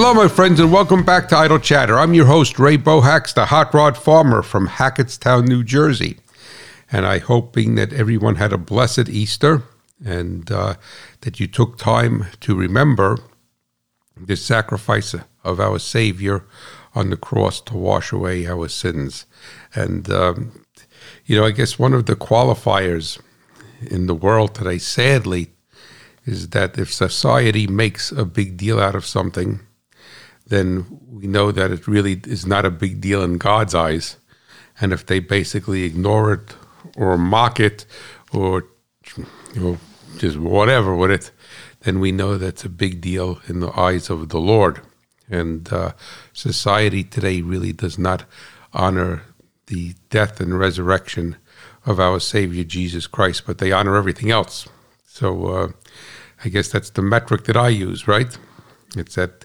[0.00, 1.98] Hello, my friends, and welcome back to Idle Chatter.
[1.98, 6.18] I'm your host, Ray Bohacz, the hot rod farmer from Hackettstown, New Jersey.
[6.92, 9.64] And I'm hoping that everyone had a blessed Easter
[10.06, 10.74] and uh,
[11.22, 13.18] that you took time to remember
[14.16, 16.44] the sacrifice of our Savior
[16.94, 19.26] on the cross to wash away our sins.
[19.74, 20.64] And, um,
[21.26, 23.20] you know, I guess one of the qualifiers
[23.80, 25.48] in the world today, sadly,
[26.24, 29.58] is that if society makes a big deal out of something,
[30.48, 34.16] then we know that it really is not a big deal in God's eyes.
[34.80, 36.54] And if they basically ignore it
[36.96, 37.84] or mock it
[38.32, 38.64] or
[39.16, 39.26] you
[39.60, 39.78] know,
[40.16, 41.30] just whatever with it,
[41.80, 44.80] then we know that's a big deal in the eyes of the Lord.
[45.30, 45.92] And uh,
[46.32, 48.24] society today really does not
[48.72, 49.22] honor
[49.66, 51.36] the death and resurrection
[51.84, 54.68] of our Savior Jesus Christ, but they honor everything else.
[55.06, 55.68] So uh,
[56.44, 58.36] I guess that's the metric that I use, right?
[58.96, 59.44] It's that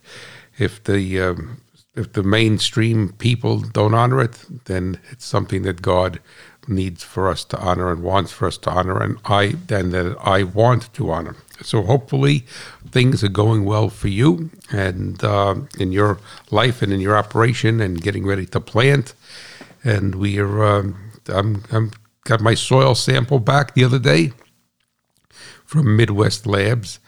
[0.58, 1.62] if the um,
[1.96, 6.20] if the mainstream people don't honor it, then it's something that God
[6.68, 10.18] needs for us to honor and wants for us to honor, and I then that
[10.22, 11.36] I want to honor.
[11.62, 12.46] So hopefully,
[12.90, 16.20] things are going well for you and uh, in your
[16.52, 19.14] life and in your operation and getting ready to plant.
[19.84, 20.64] And we are.
[20.64, 21.92] Um, I'm, I'm
[22.26, 24.32] got my soil sample back the other day
[25.66, 27.00] from Midwest Labs,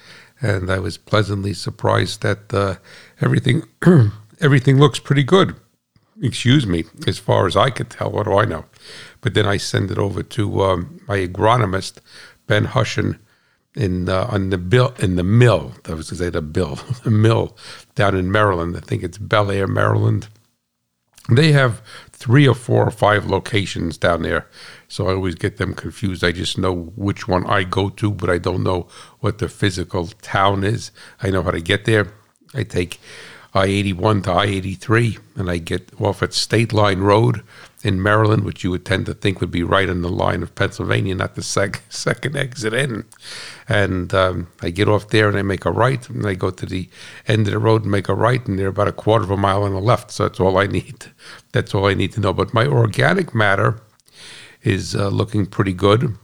[0.41, 2.75] and I was pleasantly surprised that uh,
[3.21, 3.63] everything
[4.41, 5.55] everything looks pretty good.
[6.21, 8.11] Excuse me, as far as I could tell.
[8.11, 8.65] What do I know?
[9.19, 11.97] But then I send it over to um, my agronomist,
[12.47, 13.19] Ben Hushin,
[13.75, 15.73] in uh, on the bill in the mill.
[15.85, 17.57] I was to say the bill, the mill
[17.95, 18.77] down in Maryland.
[18.77, 20.27] I think it's Bel Air, Maryland.
[21.29, 24.47] They have three or four or five locations down there,
[24.87, 26.23] so I always get them confused.
[26.23, 28.87] I just know which one I go to, but I don't know
[29.21, 30.91] what the physical town is.
[31.21, 32.13] I know how to get there.
[32.55, 32.99] I take
[33.55, 37.41] I 81 to I 83, and I get off at State Line Road
[37.83, 40.55] in Maryland, which you would tend to think would be right on the line of
[40.55, 43.05] Pennsylvania, not the sec- second exit in.
[43.69, 46.65] And um, I get off there and I make a right, and I go to
[46.65, 46.89] the
[47.27, 49.37] end of the road and make a right, and they're about a quarter of a
[49.37, 50.11] mile on the left.
[50.11, 51.05] So that's all I need.
[51.53, 52.33] That's all I need to know.
[52.33, 53.79] But my organic matter
[54.61, 56.17] is uh, looking pretty good.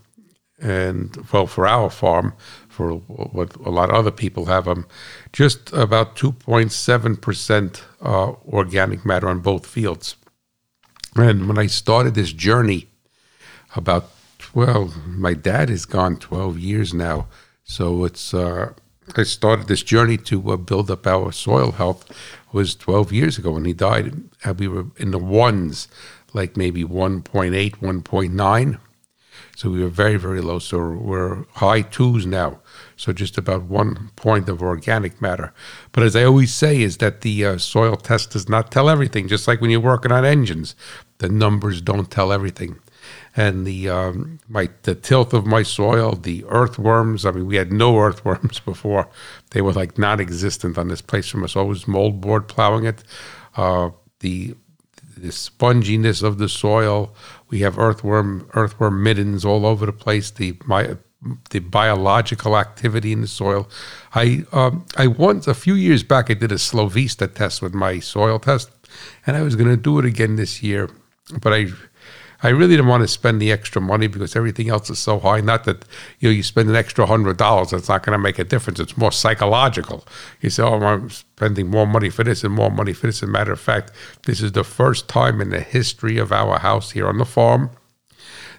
[0.59, 2.33] And well, for our farm,
[2.81, 2.93] for
[3.37, 4.87] what a lot of other people have, I'm
[5.31, 10.15] just about 2.7% uh, organic matter on both fields.
[11.15, 12.87] And when I started this journey
[13.75, 14.09] about,
[14.55, 17.27] well, my dad is gone 12 years now.
[17.63, 18.73] So it's, uh,
[19.15, 22.09] I started this journey to uh, build up our soil health
[22.51, 24.23] was 12 years ago when he died.
[24.43, 25.87] And we were in the ones,
[26.33, 28.79] like maybe 1.8, 1.9.
[29.55, 30.57] So we were very, very low.
[30.57, 32.60] So we're high twos now.
[33.01, 35.55] So just about one point of organic matter.
[35.91, 39.27] But as I always say, is that the uh, soil test does not tell everything.
[39.27, 40.75] Just like when you're working on engines,
[41.17, 42.77] the numbers don't tell everything.
[43.35, 47.25] And the um, my the tilth of my soil, the earthworms.
[47.25, 49.09] I mean, we had no earthworms before;
[49.49, 51.55] they were like non-existent on this place from us.
[51.55, 53.03] Always moldboard plowing it.
[53.57, 53.89] Uh,
[54.19, 54.53] the
[55.17, 57.15] the sponginess of the soil.
[57.49, 60.29] We have earthworm earthworm middens all over the place.
[60.29, 60.97] The my
[61.51, 63.69] the biological activity in the soil.
[64.13, 67.99] I um, I once a few years back I did a Slovista test with my
[67.99, 68.71] soil test,
[69.25, 70.89] and I was going to do it again this year,
[71.41, 71.67] but I
[72.43, 75.41] I really didn't want to spend the extra money because everything else is so high.
[75.41, 75.85] Not that
[76.19, 78.79] you know you spend an extra hundred dollars, it's not going to make a difference.
[78.79, 80.07] It's more psychological.
[80.41, 83.29] You say, "Oh, I'm spending more money for this and more money for this." As
[83.29, 83.91] a matter of fact,
[84.23, 87.69] this is the first time in the history of our house here on the farm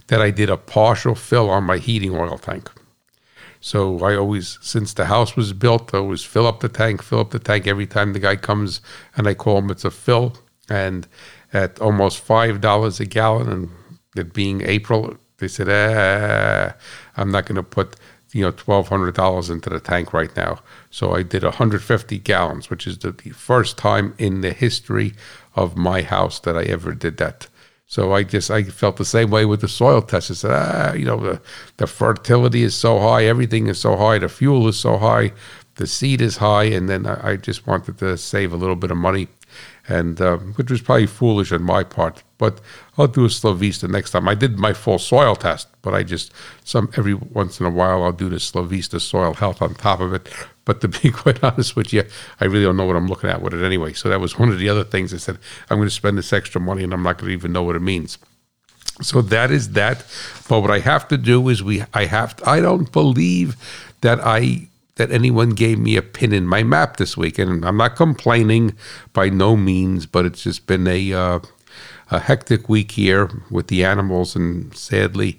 [0.08, 2.70] that I did a partial fill on my heating oil tank.
[3.60, 7.20] So I always, since the house was built, I always fill up the tank, fill
[7.20, 8.80] up the tank every time the guy comes
[9.16, 10.36] and I call him, it's a fill.
[10.68, 11.06] And
[11.53, 13.71] at almost $5 a gallon, and
[14.16, 16.72] it being April, they said, eh,
[17.16, 17.97] I'm not going to put
[18.32, 20.60] you know $1200 into the tank right now
[20.91, 25.15] so i did 150 gallons which is the, the first time in the history
[25.54, 27.48] of my house that i ever did that
[27.86, 30.30] so I just I felt the same way with the soil test.
[30.30, 31.42] I said, ah, you know, the,
[31.76, 35.32] the fertility is so high, everything is so high, the fuel is so high,
[35.76, 38.90] the seed is high, and then I, I just wanted to save a little bit
[38.90, 39.28] of money,
[39.88, 42.22] and uh, which was probably foolish on my part.
[42.38, 42.60] But
[42.98, 44.28] I'll do a Slovista next time.
[44.28, 46.32] I did my full soil test, but I just
[46.64, 50.12] some every once in a while I'll do the Slovista soil health on top of
[50.12, 50.28] it
[50.64, 52.04] but to be quite honest with you,
[52.40, 53.92] I really don't know what I'm looking at with it anyway.
[53.92, 55.38] So that was one of the other things I said,
[55.68, 57.76] I'm going to spend this extra money and I'm not going to even know what
[57.76, 58.18] it means.
[59.00, 60.04] So that is that.
[60.48, 63.56] But what I have to do is we I have to, I don't believe
[64.02, 67.77] that I that anyone gave me a pin in my map this week, and I'm
[67.77, 68.77] not complaining
[69.12, 71.41] by no means, but it's just been a uh,
[72.10, 75.39] a hectic week here with the animals, and sadly,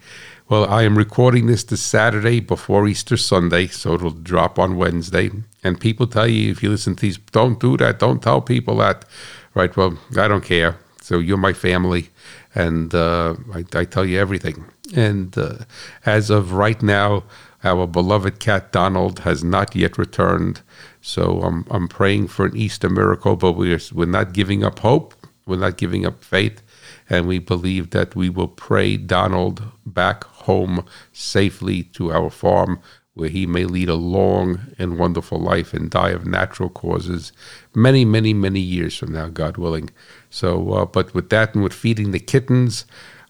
[0.49, 5.31] well, I am recording this this Saturday before Easter Sunday, so it'll drop on Wednesday.
[5.63, 8.77] And people tell you if you listen to these, don't do that, don't tell people
[8.77, 9.05] that,
[9.53, 9.75] right?
[9.75, 10.77] Well, I don't care.
[11.01, 12.09] So you're my family,
[12.55, 14.65] and uh, I, I, tell you everything.
[14.95, 15.65] And uh,
[16.05, 17.23] as of right now,
[17.63, 20.61] our beloved cat Donald has not yet returned.
[21.01, 25.13] So I'm, I'm praying for an Easter miracle, but we're, we're not giving up hope.
[25.45, 26.61] We're not giving up faith.
[27.09, 32.79] And we believe that we will pray Donald back home safely to our farm
[33.15, 37.31] where he may lead a long and wonderful life and die of natural causes
[37.75, 39.89] many, many, many years from now, God willing.
[40.29, 42.85] So, uh, but with that and with feeding the kittens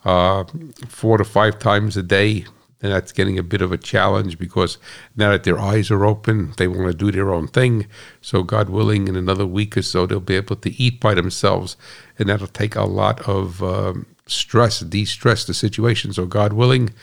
[0.06, 0.46] uh,
[0.88, 2.46] four to five times a day,
[2.84, 4.78] and that's getting a bit of a challenge because
[5.16, 7.88] now that their eyes are open, they want to do their own thing.
[8.22, 11.78] So, God willing, in another week or so, they'll be able to eat by themselves,
[12.20, 16.12] and that'll take a lot of um, stress, de stress the situation.
[16.12, 16.94] So, God willing,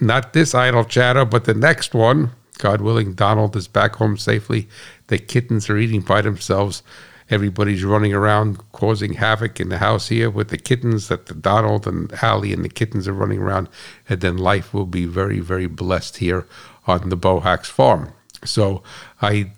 [0.00, 4.68] not this idle chatter, but the next one, God willing, Donald is back home safely.
[5.06, 6.82] The kittens are eating by themselves.
[7.32, 11.86] Everybody's running around causing havoc in the house here with the kittens that the Donald
[11.86, 13.68] and Allie and the kittens are running around.
[14.08, 16.46] And then life will be very, very blessed here
[16.86, 18.12] on the Bohacz farm.
[18.44, 18.82] So
[19.22, 19.52] I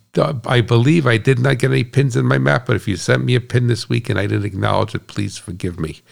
[0.47, 3.25] I believe I did not get any pins in my map, but if you sent
[3.25, 6.03] me a pin this week and I didn't acknowledge it, please forgive me.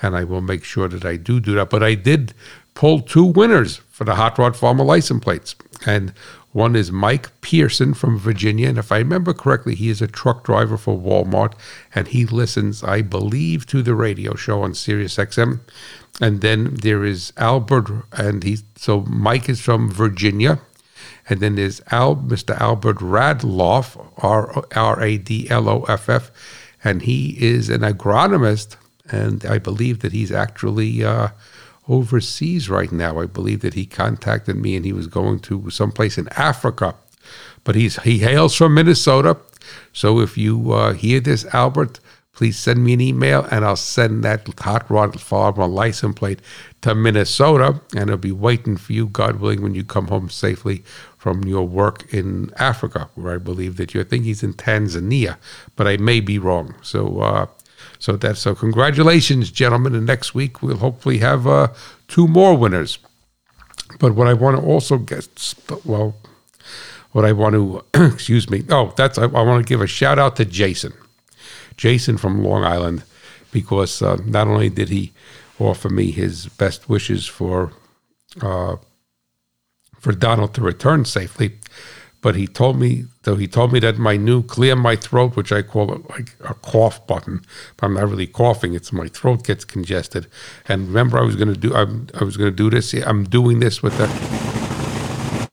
[0.00, 1.68] And I will make sure that I do do that.
[1.68, 2.32] But I did
[2.72, 5.54] pull two winners for the Hot Rod Farmer license plates.
[5.84, 6.14] And
[6.52, 8.68] one is Mike Pearson from Virginia.
[8.68, 11.54] And if I remember correctly, he is a truck driver for Walmart
[11.94, 15.60] and he listens, I believe, to the radio show on Sirius XM.
[16.20, 20.60] And then there is Albert, and he so Mike is from Virginia.
[21.28, 22.58] And then there's Al, Mr.
[22.60, 26.30] Albert Radloff, R R A D L O F F,
[26.82, 28.76] and he is an agronomist.
[29.10, 31.28] And I believe that he's actually uh,
[31.90, 33.18] overseas right now.
[33.18, 36.94] I believe that he contacted me and he was going to someplace in Africa,
[37.64, 39.36] but he's he hails from Minnesota.
[39.92, 42.00] So if you uh, hear this, Albert,
[42.32, 46.40] please send me an email and I'll send that hot rod farmer license plate
[46.80, 50.82] to Minnesota and it'll be waiting for you, God willing, when you come home safely
[51.18, 54.00] from your work in Africa, where I believe that you.
[54.00, 55.36] I think he's in Tanzania,
[55.76, 56.74] but I may be wrong.
[56.82, 57.46] So uh,
[58.00, 58.54] so that's so.
[58.54, 59.94] Congratulations, gentlemen!
[59.94, 61.68] And next week we'll hopefully have uh,
[62.08, 62.98] two more winners.
[63.98, 65.54] But what I want to also get,
[65.84, 66.16] well,
[67.12, 68.64] what I want to, excuse me.
[68.70, 70.94] Oh, that's I, I, want to give a shout out to Jason,
[71.76, 73.04] Jason from Long Island,
[73.52, 75.12] because uh, not only did he
[75.58, 77.72] offer me his best wishes for
[78.40, 78.76] uh,
[79.98, 81.50] for Donald to return safely,
[82.22, 85.52] but he told me though he told me that my new clear my throat, which
[85.52, 87.42] I call it like a cough button,
[87.76, 88.74] but I'm not really coughing.
[88.74, 90.26] It's my throat gets congested.
[90.68, 92.92] And remember, I was going to do I'm, I was going to do this.
[92.94, 94.08] I'm doing this with the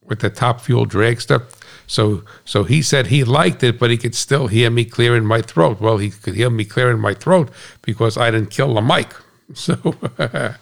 [0.04, 1.44] with the top fuel dragster.
[1.88, 5.42] So so he said he liked it, but he could still hear me clearing my
[5.42, 5.80] throat.
[5.80, 7.50] Well, he could hear me clearing my throat
[7.82, 9.14] because I didn't kill the mic.
[9.54, 9.96] So,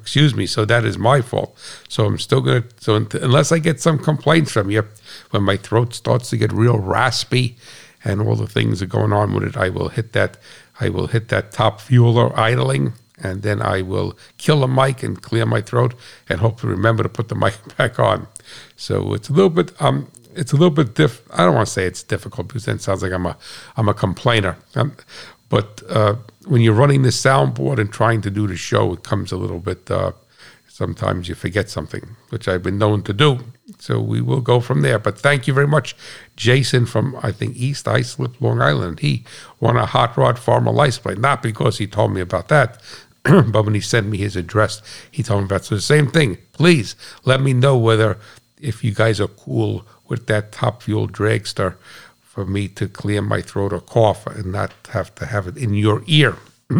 [0.00, 0.46] excuse me.
[0.46, 1.56] So that is my fault.
[1.88, 2.64] So I'm still gonna.
[2.78, 4.84] So unless I get some complaints from you,
[5.30, 7.56] when my throat starts to get real raspy,
[8.04, 10.36] and all the things are going on with it, I will hit that.
[10.80, 15.20] I will hit that top fueler idling, and then I will kill the mic and
[15.22, 15.94] clear my throat,
[16.28, 18.26] and hopefully remember to put the mic back on.
[18.76, 19.80] So it's a little bit.
[19.80, 21.22] Um, it's a little bit diff.
[21.32, 23.36] I don't want to say it's difficult because then it sounds like I'm a
[23.76, 24.56] I'm a complainer.
[24.74, 24.96] Um,
[25.48, 26.16] but uh,
[26.46, 29.58] when you're running the soundboard and trying to do the show, it comes a little
[29.58, 29.90] bit.
[29.90, 30.12] Uh,
[30.68, 33.38] sometimes you forget something, which I've been known to do.
[33.78, 34.98] So we will go from there.
[34.98, 35.96] But thank you very much,
[36.36, 39.00] Jason from I think East Islip, Long Island.
[39.00, 39.24] He
[39.58, 42.80] won a hot rod farmer license plate, not because he told me about that,
[43.24, 46.38] but when he sent me his address, he told me about so the same thing.
[46.52, 48.18] Please let me know whether
[48.60, 51.76] if you guys are cool with that top fuel dragster
[52.36, 55.72] for me to clear my throat or cough and not have to have it in
[55.72, 56.36] your ear.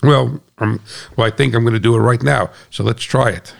[0.00, 0.80] well, um,
[1.16, 2.50] well, I think I'm going to do it right now.
[2.70, 3.52] So let's try it.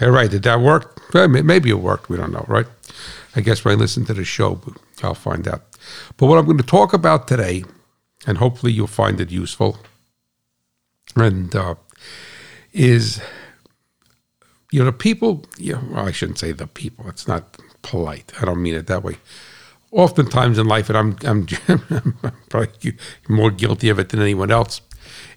[0.00, 1.00] All right, did that work?
[1.14, 2.08] Well, maybe it worked.
[2.08, 2.66] We don't know, right?
[3.36, 4.60] I guess when I listen to the show,
[5.04, 5.62] I'll find out.
[6.16, 7.62] But what I'm going to talk about today,
[8.26, 9.78] and hopefully you'll find it useful,
[11.14, 11.76] and uh,
[12.72, 13.22] is
[14.70, 18.32] you know, the people, you know, well, I shouldn't say the people, it's not polite.
[18.40, 19.16] I don't mean it that way.
[19.92, 21.46] Oftentimes in life, and I'm, I'm,
[22.22, 22.94] I'm probably
[23.28, 24.80] more guilty of it than anyone else,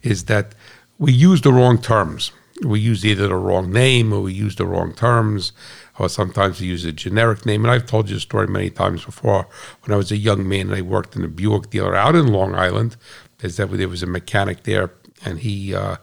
[0.03, 0.53] is that
[0.99, 2.31] we use the wrong terms.
[2.63, 5.51] we use either the wrong name or we use the wrong terms,
[5.97, 7.65] or sometimes we use a generic name.
[7.65, 9.47] And I've told you the story many times before.
[9.81, 12.27] When I was a young man and I worked in a Buick dealer out in
[12.27, 12.95] Long Island,
[13.41, 14.91] is that there was a mechanic there,
[15.25, 15.97] and he uh,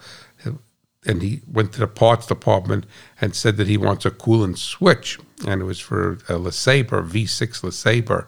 [1.07, 2.85] and he went to the parts department
[3.21, 7.63] and said that he wants a coolant switch, and it was for a LeSabre V6
[7.63, 8.27] LeSabre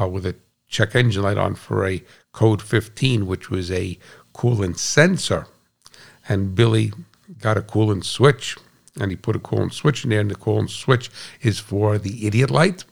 [0.00, 0.36] uh, with a
[0.68, 2.02] check engine light on for a
[2.32, 3.98] code 15, which was a
[4.34, 5.46] coolant sensor.
[6.28, 6.92] And Billy
[7.40, 8.56] got a coolant switch,
[9.00, 11.10] and he put a coolant switch in there, and the coolant switch
[11.42, 12.84] is for the idiot light.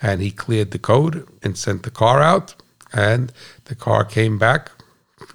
[0.00, 2.54] And he cleared the code and sent the car out,
[2.92, 3.32] and
[3.64, 4.70] the car came back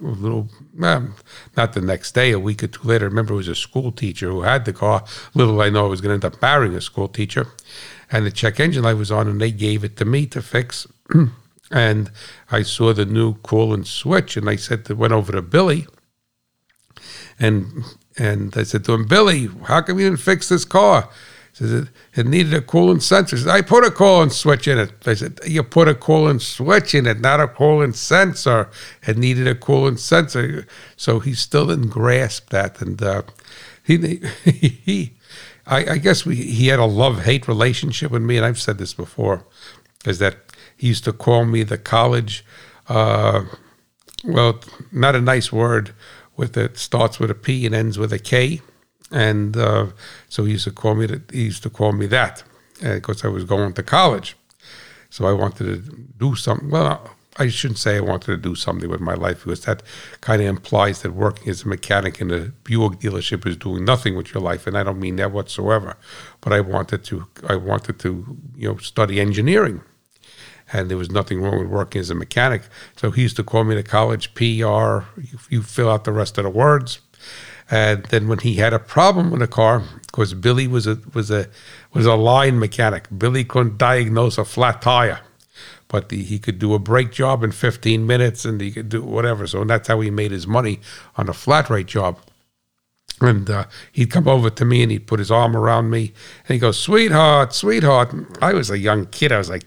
[0.00, 1.14] a little, well,
[1.56, 3.06] not the next day, a week or two later.
[3.06, 5.04] I remember it was a school teacher who had the car.
[5.34, 7.48] Little I know I was going to end up marrying a school teacher.
[8.10, 10.86] And the check engine light was on, and they gave it to me to fix.
[11.70, 12.10] and
[12.50, 15.86] I saw the new coolant switch, and I said, to, went over to Billy,
[17.40, 17.84] and
[18.18, 21.08] and I said to him, Billy, how come you didn't fix this car?
[21.52, 23.36] Says, it needed a coolant sensor.
[23.36, 24.92] Said, I put a coolant switch in it.
[25.06, 28.70] I said, you put a coolant switch in it, not a coolant sensor.
[29.06, 30.66] It needed a coolant sensor.
[30.96, 32.80] So he still didn't grasp that.
[32.80, 33.22] And uh,
[33.84, 35.12] he, he,
[35.66, 38.38] I, I guess we, he had a love-hate relationship with me.
[38.38, 39.44] And I've said this before,
[40.06, 40.36] is that
[40.74, 42.46] he used to call me the college,
[42.88, 43.44] uh,
[44.24, 44.58] well,
[44.90, 45.92] not a nice word,
[46.34, 48.62] with it starts with a P and ends with a K
[49.12, 49.86] and uh,
[50.28, 51.30] so he used to call me that.
[51.32, 52.42] He used to call me that
[52.80, 54.36] because uh, I was going to college.
[55.10, 55.76] So I wanted to
[56.18, 56.70] do something.
[56.70, 59.82] Well, I shouldn't say I wanted to do something with my life because that
[60.20, 64.16] kind of implies that working as a mechanic in a Buick dealership is doing nothing
[64.16, 65.96] with your life, and I don't mean that whatsoever.
[66.40, 67.26] But I wanted to.
[67.46, 69.82] I wanted to, you know, study engineering
[70.72, 72.62] and there was nothing wrong with working as a mechanic.
[72.96, 74.40] So he used to call me the college PR.
[75.20, 77.00] You, you, fill out the rest of the words.
[77.70, 81.30] And then when he had a problem with a car, because Billy was a was
[81.30, 81.48] a
[81.92, 85.20] was a line mechanic, Billy couldn't diagnose a flat tire,
[85.88, 89.02] but the, he could do a brake job in 15 minutes, and he could do
[89.02, 89.46] whatever.
[89.46, 90.80] So that's how he made his money
[91.16, 92.18] on a flat rate job.
[93.20, 96.12] And uh, he'd come over to me and he'd put his arm around me
[96.46, 99.30] and he goes, "Sweetheart, sweetheart." I was a young kid.
[99.32, 99.64] I was like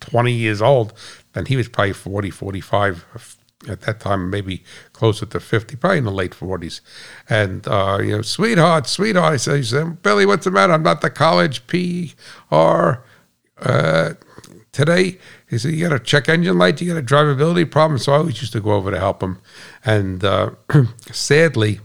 [0.00, 0.92] 20 years old,
[1.34, 4.62] and he was probably 40, 45, at that time, maybe
[4.96, 6.80] closer to 50, probably in the late 40s.
[7.28, 10.72] And, uh, you know, sweetheart, sweetheart, I said, said, Billy, what's the matter?
[10.72, 13.00] I'm not the college PR
[13.58, 14.14] uh,
[14.72, 15.18] today.
[15.48, 17.98] He said, you got a check engine light, you got a drivability problem.
[17.98, 19.38] So I always used to go over to help him.
[19.84, 20.52] And uh,
[21.12, 21.80] sadly,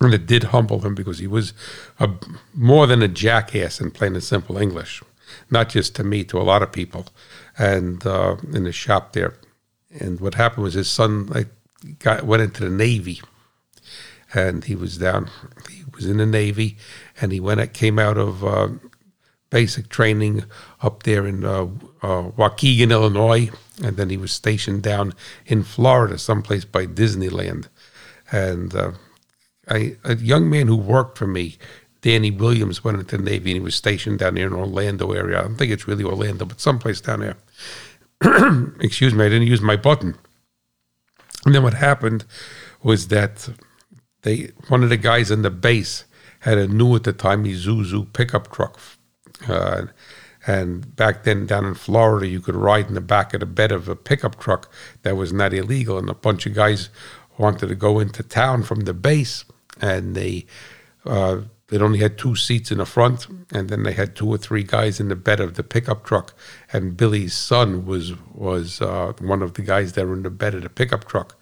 [0.00, 1.54] and it did humble him because he was
[1.98, 2.10] a,
[2.52, 5.02] more than a jackass in plain and simple English,
[5.50, 7.06] not just to me, to a lot of people.
[7.56, 9.34] And uh, in the shop there,
[9.98, 11.48] and what happened was his son like
[11.98, 13.20] got went into the Navy,
[14.32, 15.30] and he was down.
[15.70, 16.76] He was in the Navy,
[17.20, 18.68] and he went came out of uh,
[19.50, 20.44] basic training
[20.82, 21.64] up there in uh,
[22.02, 23.50] uh, Waukegan, Illinois,
[23.82, 25.14] and then he was stationed down
[25.46, 27.68] in Florida, someplace by Disneyland,
[28.30, 28.74] and.
[28.74, 28.92] Uh,
[29.66, 31.56] I, a young man who worked for me
[32.04, 35.38] Danny Williams went into the Navy and he was stationed down there in Orlando area.
[35.38, 37.38] I don't think it's really Orlando, but someplace down there.
[38.80, 40.16] excuse me, I didn't use my button.
[41.44, 42.24] And then what happened
[42.82, 43.48] was that
[44.22, 46.04] they one of the guys in the base
[46.40, 48.78] had a new at the time Isuzu pickup truck.
[49.48, 49.86] Uh,
[50.46, 53.72] and back then down in Florida, you could ride in the back of the bed
[53.72, 54.70] of a pickup truck
[55.02, 55.98] that was not illegal.
[55.98, 56.90] And a bunch of guys
[57.38, 59.44] wanted to go into town from the base,
[59.80, 60.44] and they
[61.06, 61.42] uh,
[61.74, 64.62] they only had two seats in the front, and then they had two or three
[64.62, 66.32] guys in the bed of the pickup truck.
[66.72, 70.54] And Billy's son was was uh, one of the guys that were in the bed
[70.54, 71.36] of the pickup truck.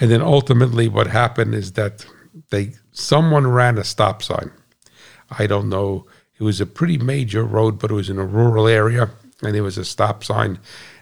[0.00, 2.06] And then ultimately, what happened is that
[2.48, 4.52] they someone ran a stop sign.
[5.38, 6.06] I don't know.
[6.38, 9.10] It was a pretty major road, but it was in a rural area,
[9.42, 10.60] and there was a stop sign.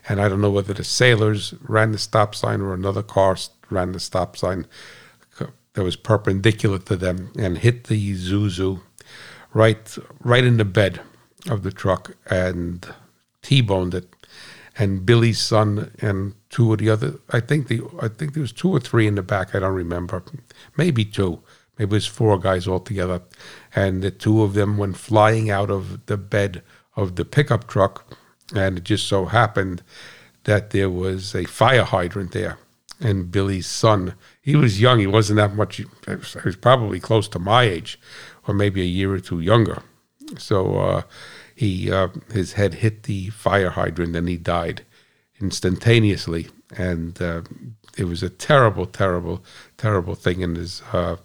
[0.09, 3.37] And I don't know whether the sailors ran the stop sign or another car
[3.71, 4.67] ran the stop sign
[5.77, 8.81] that was perpendicular to them and hit the Zuzu
[9.53, 11.01] right right in the bed
[11.51, 12.89] of the truck and
[13.43, 14.09] T-boned it.
[14.79, 18.53] And Billy's son and two of the other I think the I think there was
[18.53, 20.23] two or three in the back, I don't remember.
[20.79, 21.43] Maybe two.
[21.79, 23.21] Maybe it was four guys altogether.
[23.75, 26.63] And the two of them went flying out of the bed
[26.97, 28.17] of the pickup truck.
[28.55, 29.83] And it just so happened
[30.45, 32.57] that there was a fire hydrant there
[33.01, 34.15] and Billy's son.
[34.41, 34.99] He was young.
[34.99, 35.77] He wasn't that much.
[35.77, 37.99] He was probably close to my age,
[38.47, 39.83] or maybe a year or two younger.
[40.39, 41.03] So uh,
[41.55, 44.85] he uh, his head hit the fire hydrant and he died
[45.41, 46.49] instantaneously.
[46.77, 47.43] And uh,
[47.97, 49.45] it was a terrible, terrible,
[49.77, 50.43] terrible thing.
[50.43, 51.17] And his, uh,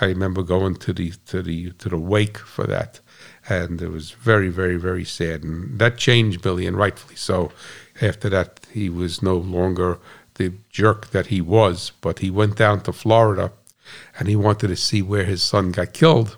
[0.00, 3.00] I remember going to the to the to the wake for that,
[3.48, 5.42] and it was very, very, very sad.
[5.42, 7.50] And that changed Billy, and rightfully so.
[8.02, 9.98] After that, he was no longer
[10.40, 13.52] the jerk that he was, but he went down to Florida,
[14.18, 16.36] and he wanted to see where his son got killed.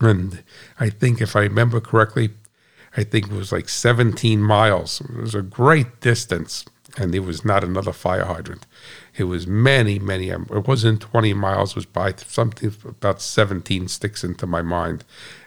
[0.00, 0.42] And
[0.78, 2.30] I think, if I remember correctly,
[2.96, 5.00] I think it was like 17 miles.
[5.00, 6.64] It was a great distance
[6.96, 8.66] and there was not another fire hydrant.
[9.16, 10.30] It was many, many.
[10.30, 11.70] Um, it wasn't 20 miles.
[11.70, 15.04] It was by something about 17 sticks into my mind,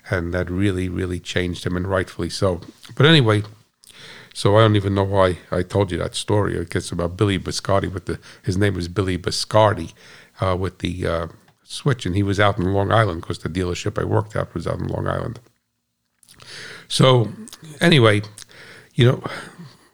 [0.09, 2.61] and that really, really changed him, and rightfully so.
[2.95, 3.43] But anyway,
[4.35, 6.59] so I don't even know why I told you that story.
[6.59, 9.93] I guess about Billy Biscardi with the his name was Billy Biscardi
[10.41, 11.27] uh, with the uh,
[11.63, 14.67] switch, and he was out in Long Island because the dealership I worked at was
[14.67, 15.39] out in Long Island.
[16.89, 17.31] So
[17.79, 18.23] anyway,
[18.93, 19.23] you know,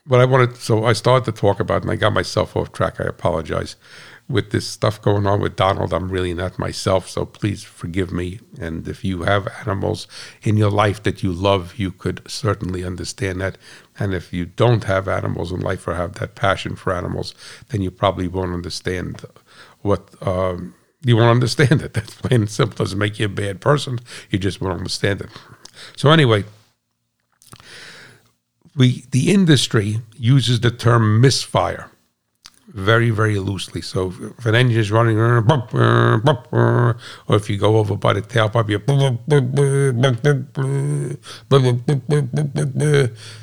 [0.07, 2.99] what I wanted, so I started to talk about, and I got myself off track.
[2.99, 3.75] I apologize.
[4.31, 8.39] With this stuff going on with Donald, I'm really not myself, so please forgive me.
[8.59, 10.07] And if you have animals
[10.41, 13.57] in your life that you love, you could certainly understand that.
[13.99, 17.35] And if you don't have animals in life or have that passion for animals,
[17.69, 19.25] then you probably won't understand
[19.81, 20.15] what.
[20.25, 21.93] Um, you won't understand it.
[21.95, 22.75] That's plain and simple.
[22.75, 23.99] It doesn't make you a bad person.
[24.29, 25.29] You just won't understand it.
[25.95, 26.45] So anyway,
[28.75, 31.90] we the industry uses the term misfire
[32.73, 33.81] very very loosely.
[33.81, 36.95] So if an engine is running, or
[37.29, 38.79] if you go over by the tailpipe, you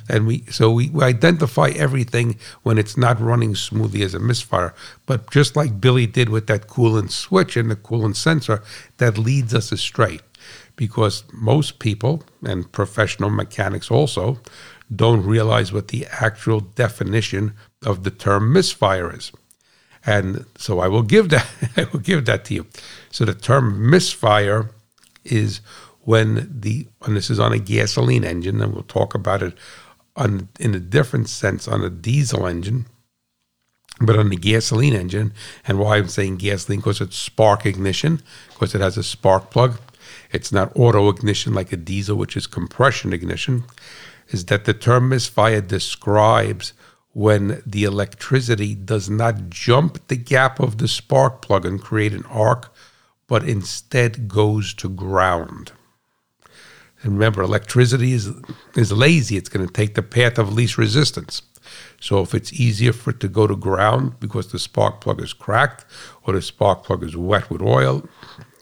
[0.08, 4.74] and we so we, we identify everything when it's not running smoothly as a misfire.
[5.06, 8.62] But just like Billy did with that coolant switch and the coolant sensor,
[8.96, 10.20] that leads us astray
[10.76, 14.40] because most people and professional mechanics also
[14.94, 17.52] don't realize what the actual definition
[17.84, 19.32] of the term misfire is.
[20.04, 22.66] And so I will give that I will give that to you.
[23.10, 24.70] So the term misfire
[25.24, 25.60] is
[26.00, 29.54] when the and this is on a gasoline engine, and we'll talk about it
[30.16, 32.86] on in a different sense on a diesel engine.
[34.00, 35.32] But on the gasoline engine,
[35.66, 39.80] and why I'm saying gasoline because it's spark ignition, because it has a spark plug.
[40.30, 43.64] It's not auto ignition like a diesel, which is compression ignition
[44.30, 46.72] is that the term misfire describes
[47.12, 52.24] when the electricity does not jump the gap of the spark plug and create an
[52.26, 52.72] arc,
[53.26, 55.72] but instead goes to ground.
[57.02, 58.30] And remember, electricity is,
[58.74, 59.36] is lazy.
[59.36, 61.42] It's going to take the path of least resistance.
[62.00, 65.32] So if it's easier for it to go to ground because the spark plug is
[65.32, 65.84] cracked,
[66.24, 68.08] or the spark plug is wet with oil,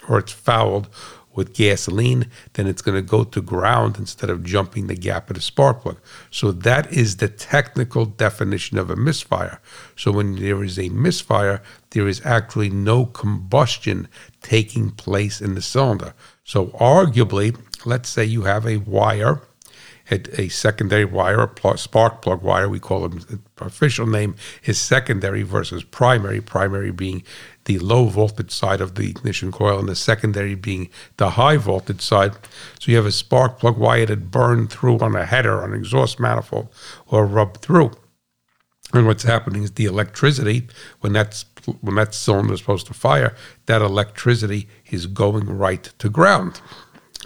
[0.09, 0.89] or it's fouled,
[1.37, 5.37] with gasoline, then it's going to go to ground instead of jumping the gap of
[5.37, 5.99] the spark plug.
[6.31, 9.61] So that is the technical definition of a misfire.
[9.95, 14.09] So when there is a misfire, there is actually no combustion
[14.43, 16.15] taking place in the cylinder.
[16.43, 19.43] So arguably, let's say you have a wire
[20.11, 22.69] a, secondary wire, a spark plug wire.
[22.69, 23.25] We call them,
[23.61, 27.25] uh, official name is secondary versus primary, primary being
[27.67, 32.01] the low voltage side of the ignition coil and the secondary being the high voltage
[32.01, 32.33] side.
[32.81, 35.79] So you have a spark plug wire that burned through on a header, on an
[35.79, 36.69] exhaust manifold,
[37.07, 37.93] or rubbed through.
[38.93, 40.69] And what's happening is the electricity,
[41.01, 41.45] when that's
[41.81, 43.35] when that cylinder is supposed to fire,
[43.67, 46.61] that electricity is going right to ground.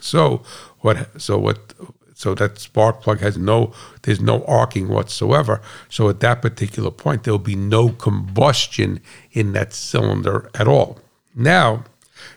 [0.01, 0.43] So
[0.81, 1.75] what so what
[2.21, 5.63] so that spark plug has no, there's no arcing whatsoever.
[5.89, 9.01] So at that particular point, there'll be no combustion
[9.33, 10.99] in that cylinder at all.
[11.35, 11.85] Now,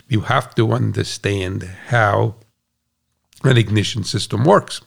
[0.07, 2.35] you have to understand how
[3.43, 4.79] an ignition system works.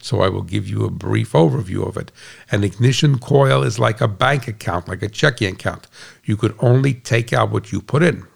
[0.00, 2.10] So I will give you a brief overview of it.
[2.50, 5.88] An ignition coil is like a bank account, like a checking account.
[6.24, 8.26] You could only take out what you put in.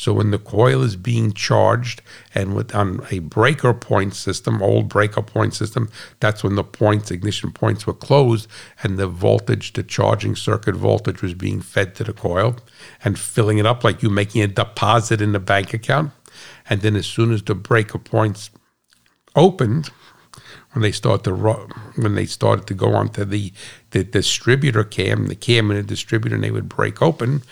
[0.00, 2.00] So when the coil is being charged
[2.34, 7.10] and with on a breaker point system, old breaker point system, that's when the points,
[7.10, 8.48] ignition points were closed
[8.82, 12.56] and the voltage, the charging circuit voltage was being fed to the coil
[13.04, 16.12] and filling it up like you making a deposit in the bank account.
[16.70, 18.48] And then as soon as the breaker points
[19.36, 19.90] opened,
[20.72, 21.34] when they start to
[21.96, 23.52] when they started to go onto the
[23.90, 27.42] the distributor cam, the cam and the distributor, and they would break open.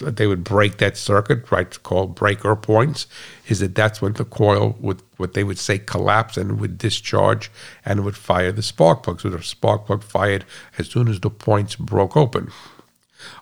[0.00, 1.82] They would break that circuit, right?
[1.82, 3.06] Called breaker points.
[3.48, 7.50] Is that that's when the coil would what they would say collapse and would discharge
[7.84, 9.20] and would fire the spark plug.
[9.20, 10.46] So the spark plug fired
[10.78, 12.50] as soon as the points broke open.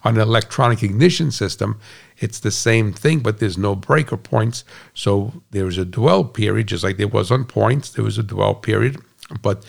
[0.05, 1.81] On an electronic ignition system,
[2.19, 4.63] it's the same thing, but there's no breaker points.
[4.93, 7.89] So there's a dwell period, just like there was on points.
[7.89, 9.03] There was a dwell period
[9.43, 9.65] but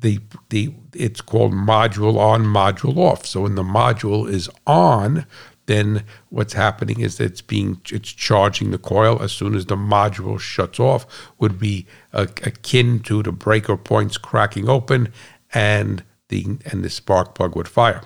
[0.00, 3.26] the the it's called module on module off.
[3.26, 5.26] So when the module is on
[5.66, 9.20] then what's happening is it's being it's charging the coil.
[9.20, 11.06] As soon as the module shuts off
[11.38, 15.12] would be akin to the breaker points cracking open
[15.52, 18.02] and the and the spark plug would fire.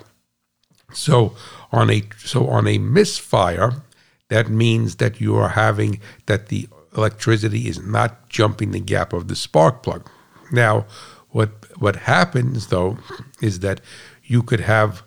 [0.93, 1.35] So
[1.71, 3.83] on a so on a misfire
[4.29, 9.27] that means that you are having that the electricity is not jumping the gap of
[9.27, 10.09] the spark plug
[10.51, 10.85] now
[11.29, 12.97] what what happens though
[13.41, 13.81] is that
[14.23, 15.03] you could have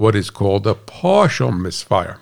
[0.00, 2.18] what is called a partial misfire.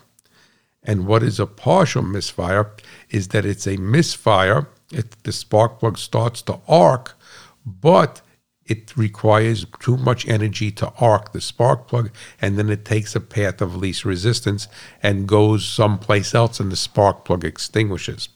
[0.82, 2.72] And what is a partial misfire
[3.08, 4.66] is that it's a misfire.
[4.92, 7.16] It, the spark plug starts to arc,
[7.64, 8.20] but
[8.66, 13.20] it requires too much energy to arc the spark plug, and then it takes a
[13.20, 14.66] path of least resistance
[15.00, 18.28] and goes someplace else, and the spark plug extinguishes.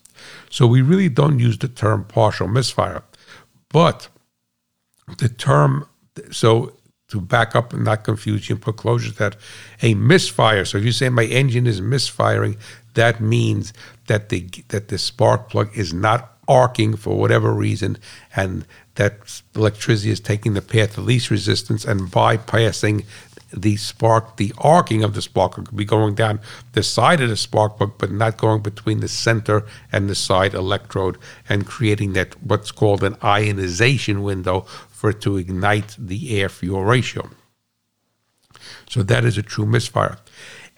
[0.51, 3.03] So we really don't use the term partial misfire,
[3.73, 4.09] but
[5.19, 5.87] the term
[6.31, 6.73] so
[7.13, 9.37] to back up and not confuse you and put closure to that.
[9.83, 10.65] A misfire.
[10.65, 12.57] So if you say my engine is misfiring,
[12.95, 13.75] that means
[14.07, 17.99] that the that the spark plug is not arcing for whatever reason,
[18.35, 23.05] and that electricity is taking the path of least resistance and bypassing
[23.53, 26.41] the spark, the arcing of the spark could be going down
[26.73, 30.55] the side of the spark plug, but not going between the center and the side
[30.55, 36.49] electrode and creating that what's called an ionization window for it to ignite the air
[36.49, 37.29] fuel ratio.
[38.89, 40.19] So that is a true misfire.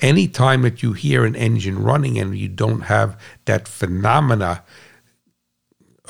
[0.01, 4.65] Anytime that you hear an engine running and you don't have that phenomena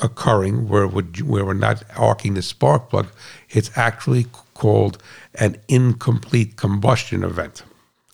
[0.01, 3.07] occurring where, where we're not arcing the spark plug,
[3.49, 4.25] it's actually
[4.55, 4.97] called
[5.35, 7.63] an incomplete combustion event.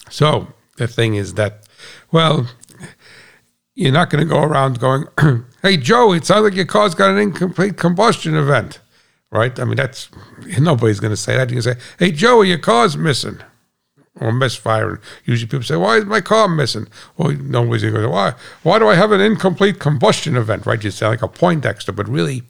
[0.10, 1.68] So the thing is that,
[2.12, 2.48] well,
[3.74, 5.06] you're not going to go around going,
[5.62, 8.80] hey, Joe, it sounds like your car's got an incomplete combustion event
[9.32, 9.60] right?
[9.60, 10.10] I mean, that's
[10.60, 11.50] nobody's going to say that.
[11.50, 13.40] You can say, "Hey, Joe, your car's missing."
[14.19, 15.00] Or misfiring.
[15.24, 16.88] Usually people say, Why is my car missing?
[17.15, 20.65] Well, nobody's going to go, Why why do I have an incomplete combustion event?
[20.65, 20.84] Right?
[20.84, 22.43] You sound like a Poindexter, but really,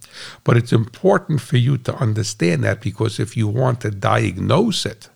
[0.43, 5.09] but it's important for you to understand that because if you want to diagnose it,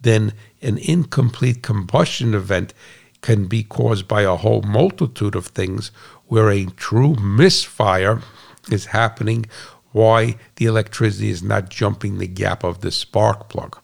[0.00, 2.72] then an incomplete combustion event
[3.20, 5.90] can be caused by a whole multitude of things
[6.26, 8.22] where a true misfire
[8.70, 9.46] is happening
[9.92, 13.78] why the electricity is not jumping the gap of the spark plug.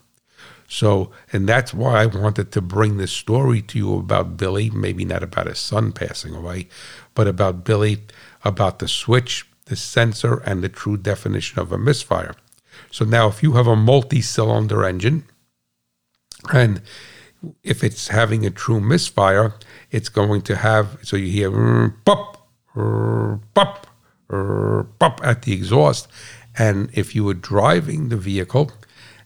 [0.74, 5.04] So, and that's why I wanted to bring this story to you about Billy, maybe
[5.04, 6.66] not about his son passing away,
[7.14, 7.98] but about Billy,
[8.44, 12.34] about the switch, the sensor, and the true definition of a misfire.
[12.90, 15.22] So now, if you have a multi cylinder engine,
[16.52, 16.82] and
[17.62, 19.54] if it's having a true misfire,
[19.92, 22.48] it's going to have, so you hear, pop,
[23.54, 23.86] pop,
[24.98, 26.08] pop at the exhaust.
[26.58, 28.72] And if you were driving the vehicle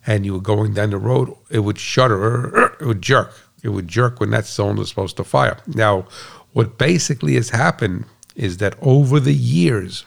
[0.07, 3.33] and you were going down the road, it would shudder, it would jerk.
[3.63, 5.59] It would jerk when that cylinder is supposed to fire.
[5.67, 6.07] Now,
[6.53, 8.05] what basically has happened
[8.37, 10.05] is that over the years,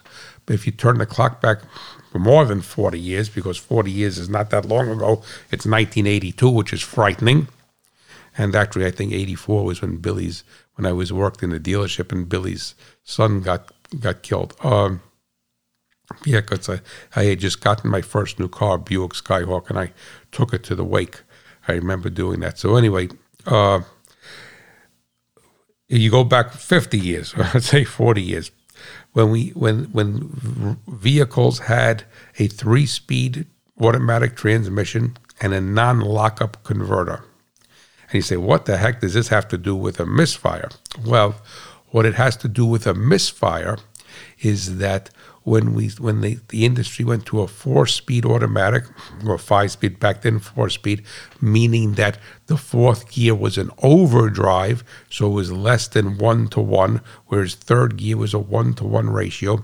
[0.48, 1.60] if you turn the clock back
[2.12, 6.50] for more than 40 years, because 40 years is not that long ago, it's 1982,
[6.50, 7.48] which is frightening.
[8.38, 10.44] And actually, I think 84 was when Billy's,
[10.76, 14.56] when I was worked in the dealership and Billy's son got got killed.
[14.64, 15.02] Um,
[16.26, 16.82] yeah, because I,
[17.16, 19.94] I had just gotten my first new car, Buick Skyhawk, and I
[20.32, 21.22] took it to the wake.
[21.68, 22.58] I remember doing that.
[22.58, 23.10] So anyway,
[23.46, 23.82] uh,
[25.88, 28.52] you go back 50 years, let's say 40 years,
[29.14, 32.04] when we when when vehicles had
[32.40, 33.46] a three-speed
[33.80, 37.24] automatic transmission and a non-lockup converter.
[38.04, 40.70] And you say, what the heck does this have to do with a misfire?
[41.06, 41.36] Well,
[41.90, 43.78] what it has to do with a misfire
[44.40, 45.10] is that
[45.44, 48.84] when we when the, the industry went to a four speed automatic
[49.26, 51.04] or five speed back then four speed
[51.40, 56.60] meaning that the fourth gear was an overdrive so it was less than one to
[56.62, 59.64] one whereas third gear was a one to one ratio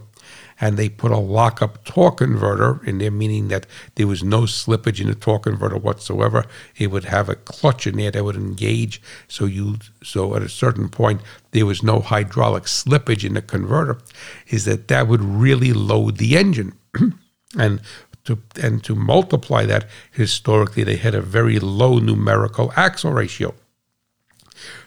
[0.60, 3.66] and they put a lockup torque converter in there, meaning that
[3.96, 6.46] there was no slippage in the torque converter whatsoever.
[6.78, 9.02] It would have a clutch in there that would engage.
[9.28, 14.00] So you so at a certain point there was no hydraulic slippage in the converter.
[14.48, 16.74] Is that that would really load the engine,
[17.58, 17.82] and
[18.28, 23.54] to, and to multiply that historically they had a very low numerical axle ratio.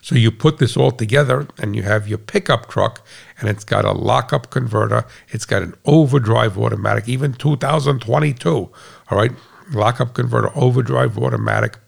[0.01, 3.07] So you put this all together and you have your pickup truck
[3.39, 8.73] and it's got a lockup converter, it's got an overdrive automatic, even 2022, all
[9.11, 9.33] right?
[9.73, 11.79] Lockup converter, overdrive automatic.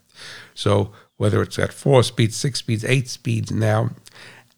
[0.54, 3.90] So whether it's at four speeds, six speeds, eight speeds now,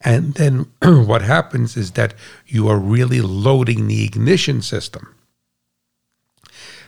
[0.01, 2.15] and then what happens is that
[2.47, 5.15] you are really loading the ignition system.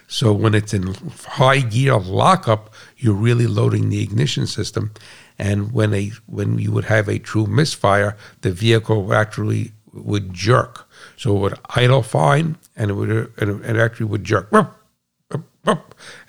[0.09, 4.93] So when it's in high gear lockup, you're really loading the ignition system.
[5.38, 10.88] And when a when you would have a true misfire, the vehicle actually would jerk.
[11.16, 15.81] So it would idle fine, and it would and it actually would jerk, and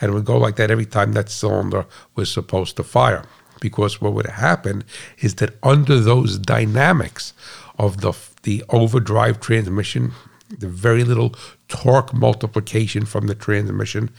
[0.02, 3.26] it would go like that every time that cylinder was supposed to fire.
[3.60, 4.84] Because what would happen
[5.20, 7.34] is that under those dynamics
[7.78, 10.12] of the the overdrive transmission,
[10.50, 11.36] the very little
[11.68, 14.10] torque multiplication from the transmission,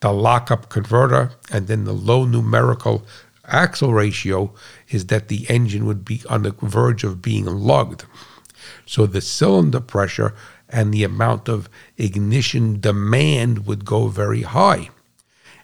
[0.00, 3.04] the lockup converter, and then the low numerical
[3.46, 4.52] axle ratio
[4.88, 8.04] is that the engine would be on the verge of being lugged.
[8.84, 10.34] So the cylinder pressure
[10.68, 14.90] and the amount of ignition demand would go very high.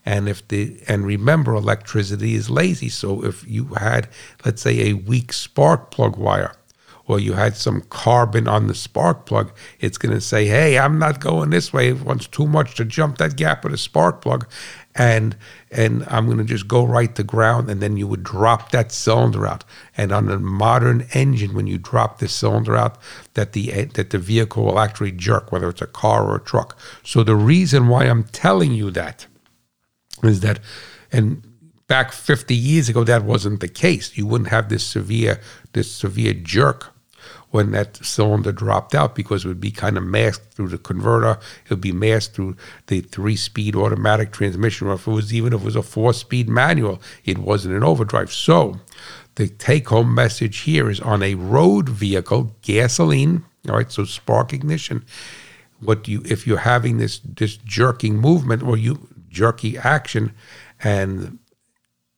[0.04, 2.88] And if the and remember electricity is lazy.
[2.88, 4.08] So if you had,
[4.44, 6.56] let's say, a weak spark plug wire,
[7.06, 10.98] or you had some carbon on the spark plug, it's going to say, "Hey, I'm
[10.98, 11.88] not going this way.
[11.88, 14.48] It wants too much to jump that gap with a spark plug,
[14.94, 15.36] and
[15.70, 18.92] and I'm going to just go right to ground." And then you would drop that
[18.92, 19.64] cylinder out.
[19.96, 22.98] And on a modern engine, when you drop the cylinder out,
[23.34, 26.78] that the that the vehicle will actually jerk, whether it's a car or a truck.
[27.04, 29.26] So the reason why I'm telling you that
[30.22, 30.60] is that,
[31.10, 31.42] and
[31.88, 34.16] back 50 years ago, that wasn't the case.
[34.16, 35.40] You wouldn't have this severe
[35.72, 36.92] this severe jerk
[37.52, 41.38] when that cylinder dropped out because it would be kind of masked through the converter.
[41.64, 45.60] It would be masked through the three-speed automatic transmission, or if it was even if
[45.60, 48.32] it was a four-speed manual, it wasn't an overdrive.
[48.32, 48.80] So
[49.34, 55.04] the take-home message here is on a road vehicle, gasoline, all right, so spark ignition.
[55.80, 60.32] What you if you're having this this jerking movement or you jerky action,
[60.82, 61.38] and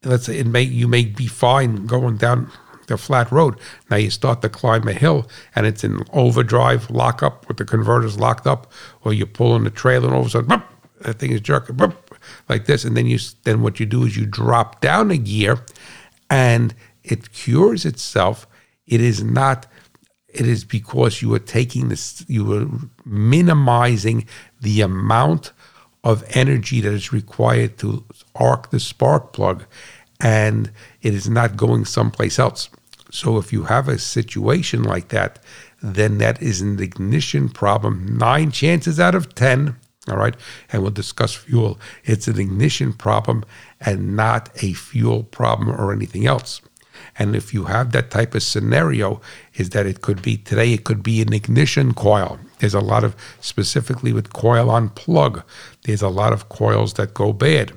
[0.05, 2.53] let's say it may you may be fine going down
[2.87, 3.59] the flat road.
[3.91, 8.19] Now you start to climb a hill and it's in overdrive lockup with the converters
[8.19, 10.65] locked up, or you pull in the trailer and all of a sudden, boop,
[11.01, 11.97] that thing is jerking boop,
[12.49, 12.85] like this.
[12.85, 15.59] And then you then what you do is you drop down a gear,
[16.31, 18.47] and it cures itself.
[18.87, 19.67] It is not.
[20.29, 22.25] It is because you are taking this.
[22.29, 22.69] You are
[23.05, 24.27] minimizing
[24.61, 25.53] the amount
[26.03, 29.65] of energy that is required to arc the spark plug
[30.21, 30.71] and
[31.03, 32.69] it is not going someplace else.
[33.11, 35.39] So if you have a situation like that,
[35.83, 38.17] then that is an ignition problem.
[38.19, 39.77] Nine chances out of 10,
[40.09, 40.35] all right,
[40.73, 41.79] and we'll discuss fuel.
[42.05, 43.45] It's an ignition problem
[43.81, 46.61] and not a fuel problem or anything else.
[47.19, 49.21] And if you have that type of scenario,
[49.55, 52.39] is that it could be today, it could be an ignition coil.
[52.59, 55.43] There's a lot of, specifically with coil on plug,
[55.83, 57.73] there's a lot of coils that go bad.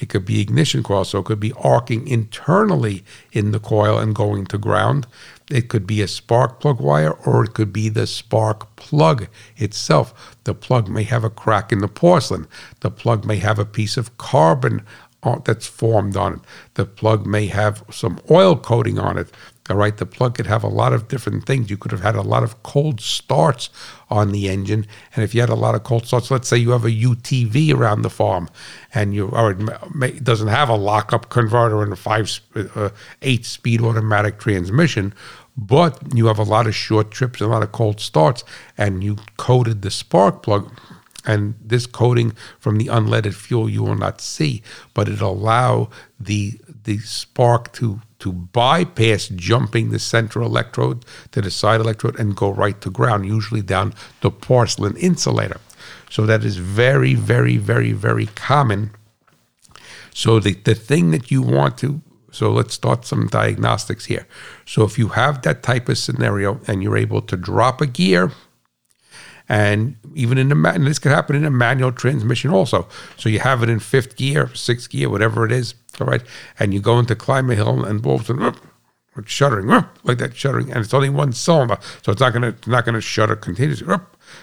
[0.00, 4.14] It could be ignition coil, so it could be arcing internally in the coil and
[4.14, 5.06] going to ground.
[5.50, 10.36] It could be a spark plug wire or it could be the spark plug itself.
[10.44, 12.46] The plug may have a crack in the porcelain.
[12.80, 14.82] The plug may have a piece of carbon
[15.22, 16.40] uh, that's formed on it.
[16.74, 19.30] The plug may have some oil coating on it.
[19.68, 21.68] All right, the plug could have a lot of different things.
[21.68, 23.68] You could have had a lot of cold starts
[24.08, 26.70] on the engine, and if you had a lot of cold starts, let's say you
[26.70, 28.48] have a UTV around the farm,
[28.94, 29.50] and you or
[30.02, 32.88] it, doesn't have a lockup converter and a five, uh,
[33.20, 35.12] eight speed automatic transmission,
[35.54, 38.44] but you have a lot of short trips, and a lot of cold starts,
[38.78, 40.72] and you coated the spark plug
[41.26, 44.62] and this coating from the unleaded fuel you will not see,
[44.94, 51.50] but it allow the the spark to to bypass jumping the central electrode to the
[51.50, 55.60] side electrode and go right to ground, usually down the porcelain insulator.
[56.10, 58.90] So that is very, very, very, very common.
[60.12, 64.26] So the, the thing that you want to so let's start some diagnostics here.
[64.66, 68.32] So if you have that type of scenario and you're able to drop a gear,
[69.48, 72.86] and even in the and this could happen in a manual transmission also.
[73.16, 76.22] So you have it in fifth gear, sixth gear, whatever it is, all right,
[76.58, 78.22] and you go into climb a hill and boom,
[79.16, 79.66] it's shuddering,
[80.04, 83.34] like that shuddering, and it's only one cylinder, so it's not gonna not gonna shudder
[83.34, 83.98] continuously, uh,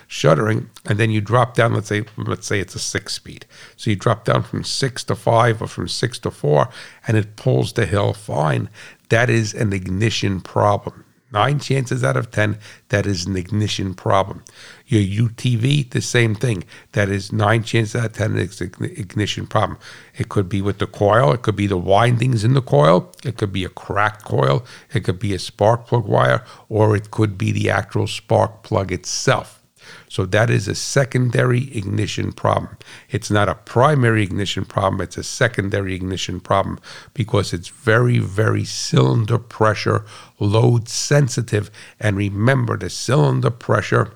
[0.07, 1.73] shuddering, and then you drop down.
[1.73, 3.45] Let's say let's say it's a six speed,
[3.77, 6.69] so you drop down from six to five or from six to four,
[7.07, 8.69] and it pulls the hill fine.
[9.09, 11.05] That is an ignition problem.
[11.31, 12.57] Nine chances out of 10,
[12.89, 14.43] that is an ignition problem.
[14.87, 16.63] Your UTV, the same thing.
[16.91, 19.79] That is nine chances out of 10, it's an ignition problem.
[20.15, 23.37] It could be with the coil, it could be the windings in the coil, it
[23.37, 27.37] could be a cracked coil, it could be a spark plug wire, or it could
[27.37, 29.61] be the actual spark plug itself.
[30.09, 32.77] So that is a secondary ignition problem.
[33.09, 36.79] It's not a primary ignition problem, it's a secondary ignition problem
[37.13, 40.05] because it's very, very cylinder pressure
[40.39, 41.69] load sensitive.
[41.99, 44.13] And remember, the cylinder pressure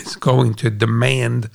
[0.00, 1.50] is going to demand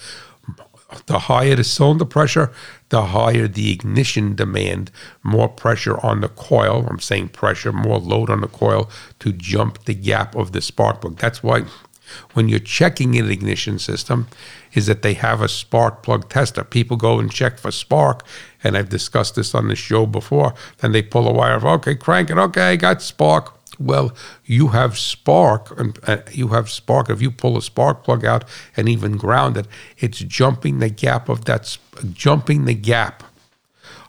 [1.06, 2.52] the higher the cylinder pressure,
[2.90, 6.88] the higher the ignition demand, more pressure on the coil.
[6.90, 11.02] I'm saying pressure, more load on the coil to jump the gap of the spark
[11.02, 11.18] plug.
[11.18, 11.66] That's why
[12.34, 14.28] when you're checking an ignition system,
[14.74, 16.64] is that they have a spark plug tester.
[16.64, 18.26] People go and check for spark,
[18.64, 20.54] and I've discussed this on the show before.
[20.80, 24.14] Then they pull a wire of okay, crank it, okay, got spark well,
[24.46, 27.10] you have spark, and uh, you have spark.
[27.10, 28.44] If you pull a spark plug out
[28.76, 31.78] and even ground it, it's jumping the gap of that,
[32.14, 33.24] jumping the gap.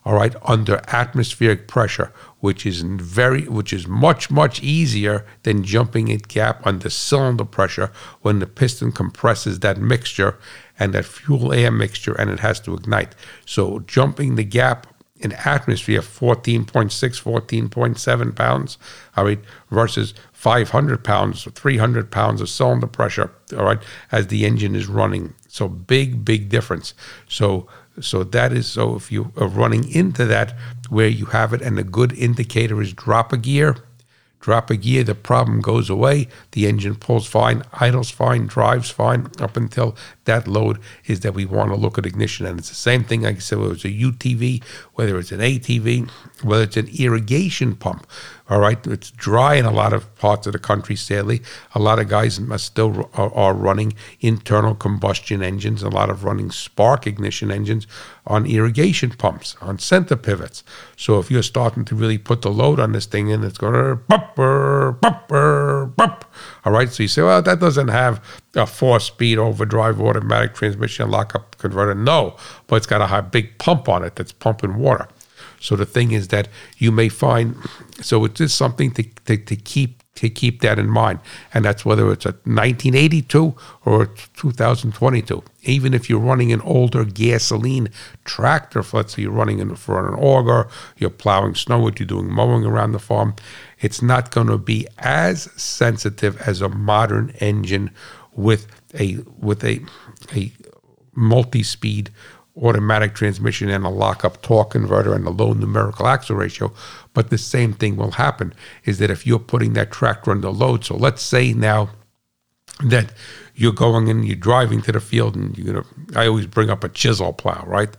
[0.03, 6.11] All right, under atmospheric pressure, which is very, which is much much easier than jumping
[6.11, 10.39] a gap under cylinder pressure when the piston compresses that mixture
[10.79, 13.15] and that fuel air mixture and it has to ignite.
[13.45, 14.87] So jumping the gap
[15.21, 18.79] in atmosphere 14.6, 14.7 pounds,
[19.17, 19.39] all right,
[19.71, 24.87] versus 500 pounds, or 300 pounds of cylinder pressure, all right, as the engine is
[24.87, 25.35] running.
[25.49, 26.95] So big, big difference.
[27.29, 27.69] So,
[28.01, 30.57] so that is so if you are running into that
[30.89, 33.77] where you have it, and a good indicator is drop a gear
[34.41, 36.27] Drop a gear, the problem goes away.
[36.53, 41.45] The engine pulls fine, idles fine, drives fine, up until that load is that we
[41.45, 42.47] want to look at ignition.
[42.47, 44.63] And it's the same thing, like I said, whether it's a UTV,
[44.95, 46.11] whether it's an ATV,
[46.43, 48.07] whether it's an irrigation pump.
[48.49, 50.97] All right, it's dry in a lot of parts of the country.
[50.97, 51.41] Sadly,
[51.73, 55.85] a lot of guys still are, running internal combustion engines.
[55.85, 57.87] A lot of running spark ignition engines
[58.27, 60.65] on irrigation pumps, on center pivots.
[60.97, 63.75] So if you're starting to really put the load on this thing, and it's going
[63.75, 66.25] to bupper, bupper, bup.
[66.65, 68.21] All right, so you say, well, that doesn't have
[68.57, 71.95] a four-speed overdrive automatic transmission lockup converter.
[71.95, 72.35] No,
[72.67, 75.07] but it's got a high, big pump on it that's pumping water.
[75.61, 77.55] So the thing is that you may find,
[78.01, 81.19] so it's just something to, to, to keep to keep that in mind,
[81.55, 83.55] and that's whether it's a 1982
[83.87, 85.43] or 2022.
[85.63, 87.89] Even if you're running an older gasoline
[88.25, 90.69] tractor, let's say you're running in for an auger,
[90.99, 93.35] you're plowing snow, what you're doing mowing around the farm,
[93.79, 97.91] it's not going to be as sensitive as a modern engine
[98.33, 98.67] with
[98.99, 99.81] a with a
[100.35, 100.53] a
[101.15, 102.11] multi-speed
[102.57, 106.73] automatic transmission and a lockup torque converter and a low numerical axle ratio.
[107.15, 108.53] But the same thing will happen
[108.85, 111.91] is that if you're putting that tractor under load, so let's say now
[112.85, 113.13] that
[113.55, 115.87] you're going and you're driving to the field and you're gonna,
[116.17, 117.95] I always bring up a chisel plow, right?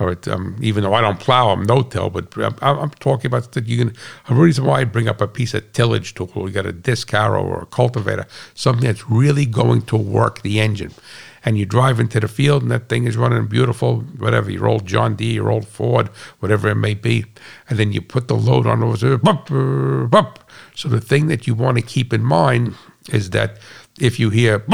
[0.00, 3.68] Or um, even though I don't plow, I'm no-till, but I'm, I'm talking about that
[3.68, 3.94] you can.
[4.28, 7.08] A reason why I bring up a piece of tillage tool, you got a disc
[7.12, 10.92] harrow or a cultivator, something that's really going to work the engine
[11.44, 14.86] and you drive into the field and that thing is running beautiful, whatever, your old
[14.86, 16.08] John Deere, your old Ford,
[16.40, 17.26] whatever it may be,
[17.68, 21.82] and then you put the load on over, so the thing that you want to
[21.82, 22.74] keep in mind
[23.12, 23.58] is that
[24.00, 24.64] if you hear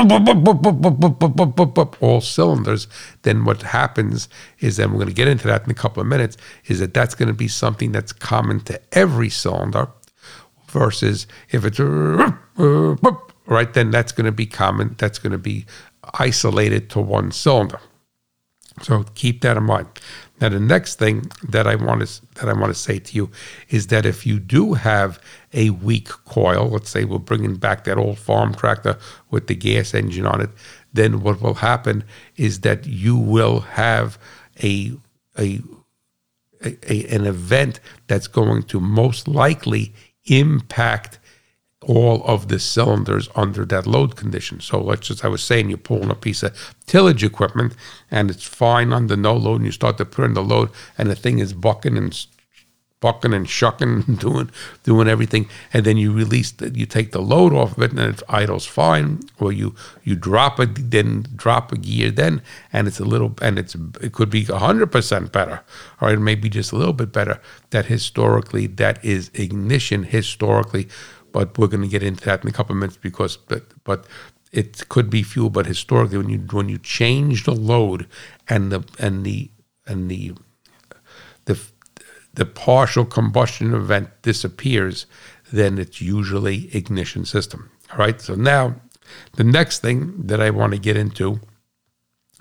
[2.01, 2.87] all cylinders,
[3.23, 4.29] then what happens
[4.61, 6.95] is, and we're going to get into that in a couple of minutes, is that
[6.95, 9.89] that's going to be something that's common to every cylinder
[10.69, 11.79] versus if it's
[13.47, 14.95] right, then that's going to be common.
[14.97, 15.67] That's going to be
[16.15, 17.81] isolated to one cylinder.
[18.83, 19.89] So keep that in mind.
[20.41, 23.31] Now, the next thing that I want to that I want to say to you
[23.69, 25.21] is that if you do have
[25.53, 28.97] a weak coil, let's say we're bringing back that old farm tractor
[29.31, 30.51] with the gas engine on it,
[30.95, 32.05] then what will happen
[32.37, 34.19] is that you will have
[34.63, 34.93] a
[35.39, 35.61] a,
[36.65, 39.93] a an event that's going to most likely
[40.25, 41.19] impact
[41.87, 44.61] all of the cylinders under that load condition.
[44.61, 47.75] So let's just, I was saying, you're pulling a piece of tillage equipment
[48.11, 51.11] and it's fine under no load, and you start to put in the load, and
[51.11, 52.27] the thing is bucking and
[53.01, 54.51] bucking and shucking and doing
[54.83, 58.01] doing everything, and then you release the, you take the load off of it, and
[58.01, 63.01] it idles fine, or you you drop it, then drop a gear, then, and it's
[63.01, 65.63] a little, and it's it could be hundred percent better,
[66.01, 67.41] or it may be just a little bit better.
[67.71, 70.89] That historically, that is ignition historically
[71.33, 74.07] but we're going to get into that in a couple of minutes because but but
[74.53, 78.07] it could be fuel, but historically when you when you change the load
[78.49, 79.51] and the and the
[79.87, 80.35] and the
[81.45, 81.59] the
[82.35, 85.07] the partial combustion event disappears,
[85.53, 87.71] then it's usually ignition system.
[87.93, 88.21] All right.
[88.21, 88.77] So now
[89.35, 91.41] the next thing that I want to get into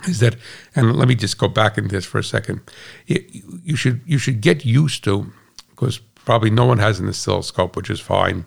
[0.07, 0.35] is that,
[0.75, 2.61] and let me just go back into this for a second.
[3.05, 5.31] You should you should get used to
[5.69, 5.99] because
[6.29, 8.45] probably no one has an oscilloscope, which is fine.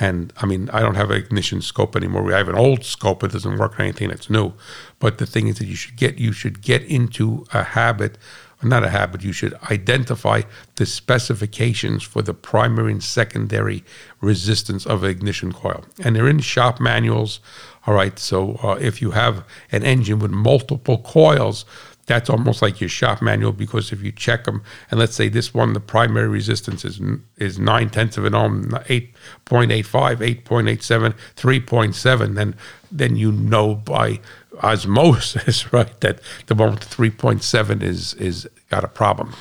[0.00, 2.34] And I mean, I don't have an ignition scope anymore.
[2.34, 4.54] I have an old scope; it doesn't work on anything that's new.
[4.98, 8.18] But the thing is that you should get you should get into a habit,
[8.60, 9.22] not a habit.
[9.22, 10.42] You should identify
[10.74, 13.84] the specifications for the primary and secondary
[14.20, 17.38] resistance of an ignition coil, and they're in shop manuals.
[17.86, 18.18] All right.
[18.18, 21.64] So uh, if you have an engine with multiple coils,
[22.06, 25.54] that's almost like your shop manual because if you check them, and let's say this
[25.54, 27.00] one, the primary resistance is
[27.36, 32.54] is nine tenths of an ohm, 8.85, 8.87, 3.7, then
[32.90, 34.20] then you know by
[34.62, 39.34] osmosis, right, that the one with 3.7 is is got a problem.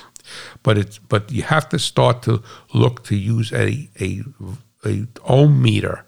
[0.64, 2.44] But it's but you have to start to
[2.74, 4.22] look to use a a
[4.86, 6.06] a ohm meter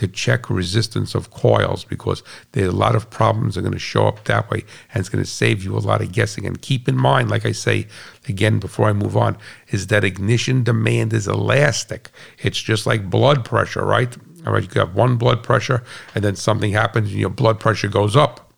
[0.00, 2.22] to check resistance of coils because
[2.52, 5.22] there's a lot of problems are going to show up that way and it's going
[5.22, 6.46] to save you a lot of guessing.
[6.46, 7.86] And keep in mind, like I say
[8.26, 9.36] again before I move on,
[9.68, 12.10] is that ignition demand is elastic.
[12.38, 14.16] It's just like blood pressure, right?
[14.46, 15.84] All right, you have one blood pressure
[16.14, 18.49] and then something happens and your blood pressure goes up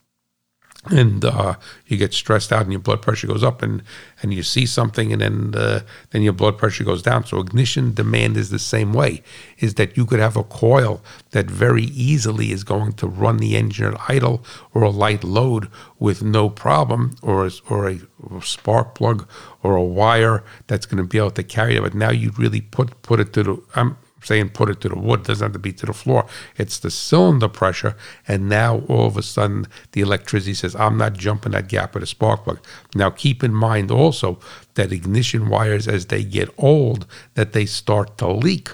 [0.91, 1.55] and uh,
[1.87, 3.83] you get stressed out and your blood pressure goes up and,
[4.21, 5.81] and you see something and then uh,
[6.11, 7.25] then your blood pressure goes down.
[7.25, 9.23] So ignition demand is the same way
[9.59, 13.57] is that you could have a coil that very easily is going to run the
[13.57, 15.69] engine at idle or a light load
[16.01, 18.01] with no problem or a, or a
[18.43, 19.29] spark plug
[19.63, 21.83] or a wire that's going to be able to carry it.
[21.83, 24.99] But now you really put put it to the um, saying put it to the
[24.99, 26.27] wood, doesn't have to be to the floor.
[26.57, 27.97] It's the cylinder pressure.
[28.27, 32.03] And now all of a sudden the electricity says, I'm not jumping that gap with
[32.03, 32.61] a spark plug.
[32.95, 34.39] Now keep in mind also
[34.75, 38.71] that ignition wires, as they get old, that they start to leak.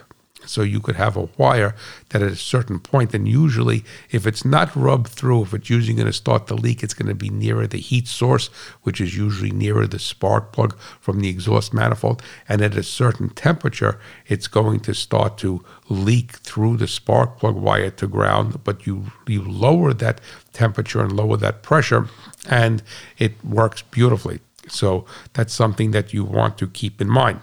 [0.48, 1.74] So you could have a wire
[2.08, 5.94] that at a certain point, and usually if it's not rubbed through, if it's usually
[5.94, 8.48] going to start to leak, it's going to be nearer the heat source,
[8.82, 12.22] which is usually nearer the spark plug from the exhaust manifold.
[12.48, 17.56] And at a certain temperature, it's going to start to leak through the spark plug
[17.56, 18.64] wire to ground.
[18.64, 20.20] But you you lower that
[20.52, 22.08] temperature and lower that pressure,
[22.48, 22.82] and
[23.18, 24.40] it works beautifully.
[24.68, 27.40] So that's something that you want to keep in mind.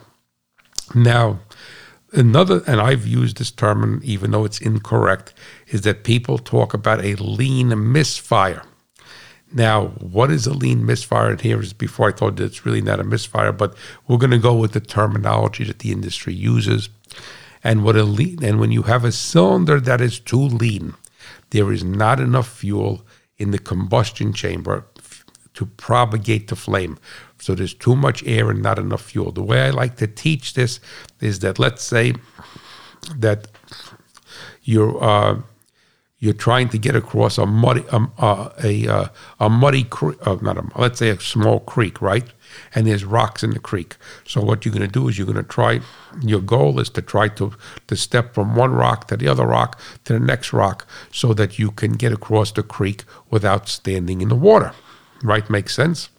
[0.94, 1.40] Now,
[2.16, 5.34] Another, and I've used this term, even though it's incorrect,
[5.68, 8.64] is that people talk about a lean misfire.
[9.52, 11.32] Now, what is a lean misfire?
[11.32, 13.76] And here is before I told you it's really not a misfire, but
[14.08, 16.90] we're going to go with the terminology that the industry uses.
[17.64, 20.94] And what a lean, and when you have a cylinder that is too lean,
[21.50, 23.06] there is not enough fuel
[23.38, 24.86] in the combustion chamber
[25.56, 26.98] to propagate the flame.
[27.40, 29.32] So there's too much air and not enough fuel.
[29.32, 30.80] The way I like to teach this
[31.20, 32.14] is that let's say
[33.18, 33.48] that
[34.64, 35.42] you're uh,
[36.20, 39.08] you're trying to get across a muddy um, uh, a uh,
[39.40, 42.26] a muddy creek, uh, not a let's say a small creek, right?
[42.74, 43.98] And there's rocks in the creek.
[44.26, 45.82] So what you're going to do is you're going to try.
[46.22, 47.54] Your goal is to try to
[47.88, 51.60] to step from one rock to the other rock to the next rock, so that
[51.60, 54.72] you can get across the creek without standing in the water.
[55.22, 55.50] Right?
[55.50, 56.10] Makes sense.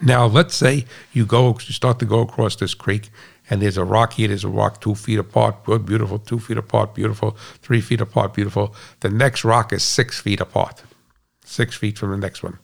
[0.00, 3.10] Now, let's say you go, you start to go across this creek,
[3.48, 6.58] and there's a rock here, there's a rock two feet apart, good, beautiful, two feet
[6.58, 8.74] apart, beautiful, three feet apart, beautiful.
[9.00, 10.82] The next rock is six feet apart,
[11.44, 12.58] six feet from the next one.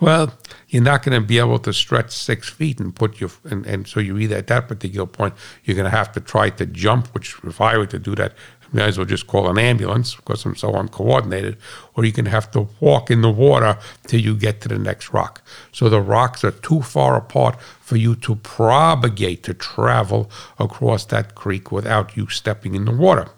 [0.00, 0.34] Well,
[0.68, 3.86] you're not going to be able to stretch six feet and put your, and, and
[3.86, 7.14] so you either at that particular point, you're going to have to try to jump,
[7.14, 8.34] which if I were to do that,
[8.74, 11.56] might as well just call an ambulance because I'm so uncoordinated,
[11.94, 15.12] or you can have to walk in the water till you get to the next
[15.12, 15.42] rock.
[15.72, 21.34] So the rocks are too far apart for you to propagate, to travel across that
[21.34, 23.28] creek without you stepping in the water.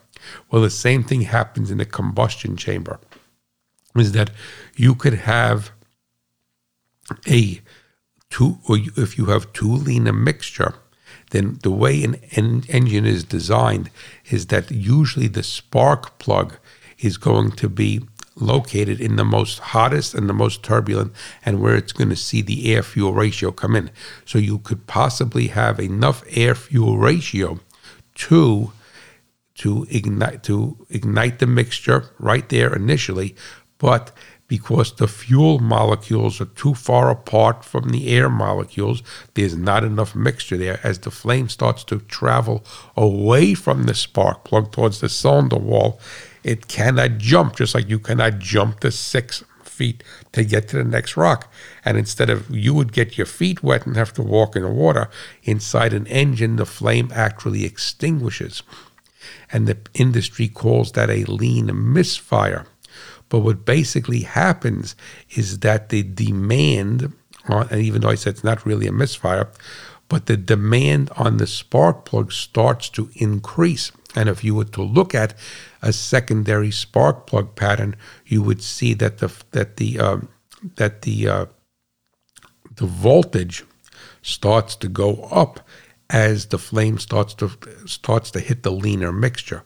[0.50, 2.98] Well, the same thing happens in the combustion chamber,
[3.94, 4.30] is that
[4.74, 5.70] you could have
[7.28, 7.60] a
[8.30, 10.74] two, or if you have too lean a mixture,
[11.36, 13.90] then the way an en- engine is designed
[14.30, 16.56] is that usually the spark plug
[16.98, 18.00] is going to be
[18.36, 21.12] located in the most hottest and the most turbulent
[21.44, 23.90] and where it's going to see the air fuel ratio come in.
[24.24, 27.60] So you could possibly have enough air fuel ratio
[28.14, 28.72] to
[29.56, 33.34] to ignite to ignite the mixture right there initially,
[33.78, 34.12] but
[34.48, 39.02] because the fuel molecules are too far apart from the air molecules.
[39.34, 40.80] There's not enough mixture there.
[40.82, 42.64] As the flame starts to travel
[42.96, 46.00] away from the spark plug towards the cylinder wall,
[46.44, 50.84] it cannot jump, just like you cannot jump the six feet to get to the
[50.84, 51.52] next rock.
[51.84, 54.70] And instead of you would get your feet wet and have to walk in the
[54.70, 55.10] water,
[55.42, 58.62] inside an engine, the flame actually extinguishes.
[59.52, 62.66] And the industry calls that a lean misfire.
[63.28, 64.94] But what basically happens
[65.30, 67.12] is that the demand,
[67.48, 69.50] on, and even though I said it's not really a misfire,
[70.08, 73.90] but the demand on the spark plug starts to increase.
[74.14, 75.34] And if you were to look at
[75.82, 80.18] a secondary spark plug pattern, you would see that the that the uh,
[80.76, 81.46] that the uh,
[82.76, 83.64] the voltage
[84.22, 85.60] starts to go up
[86.08, 87.50] as the flame starts to
[87.86, 89.64] starts to hit the leaner mixture.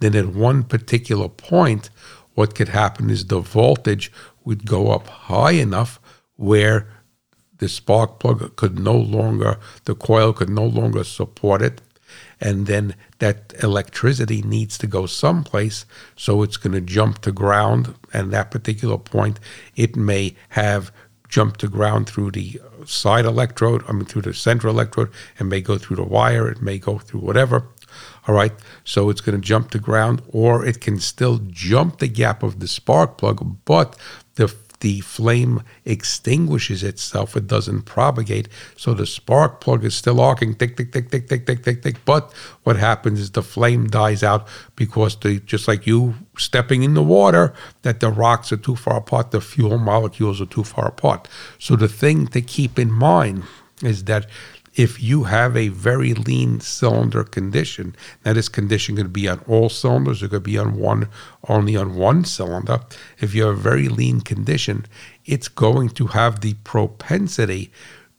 [0.00, 1.90] Then at one particular point,
[2.34, 4.12] what could happen is the voltage
[4.44, 6.00] would go up high enough
[6.36, 6.88] where
[7.58, 11.80] the spark plug could no longer, the coil could no longer support it.
[12.40, 15.86] And then that electricity needs to go someplace.
[16.16, 17.94] So it's going to jump to ground.
[18.12, 19.38] And that particular point,
[19.76, 20.92] it may have
[21.28, 25.10] jumped to ground through the side electrode, I mean, through the central electrode.
[25.38, 26.48] and may go through the wire.
[26.48, 27.68] It may go through whatever.
[28.26, 28.52] All right.
[28.84, 32.60] So it's going to jump to ground, or it can still jump the gap of
[32.60, 33.96] the spark plug, but
[34.36, 37.36] the the flame extinguishes itself.
[37.36, 38.48] It doesn't propagate.
[38.76, 42.04] So the spark plug is still arcing, tick, tick, tick, tick, tick, tick, tick, tick.
[42.04, 42.32] But
[42.64, 47.02] what happens is the flame dies out because the just like you stepping in the
[47.02, 51.28] water, that the rocks are too far apart, the fuel molecules are too far apart.
[51.60, 53.44] So the thing to keep in mind
[53.84, 54.26] is that
[54.74, 57.94] if you have a very lean cylinder condition,
[58.24, 61.08] now this condition could be on all cylinders, it could be on one,
[61.48, 62.80] only on one cylinder.
[63.20, 64.86] If you have a very lean condition,
[65.26, 67.70] it's going to have the propensity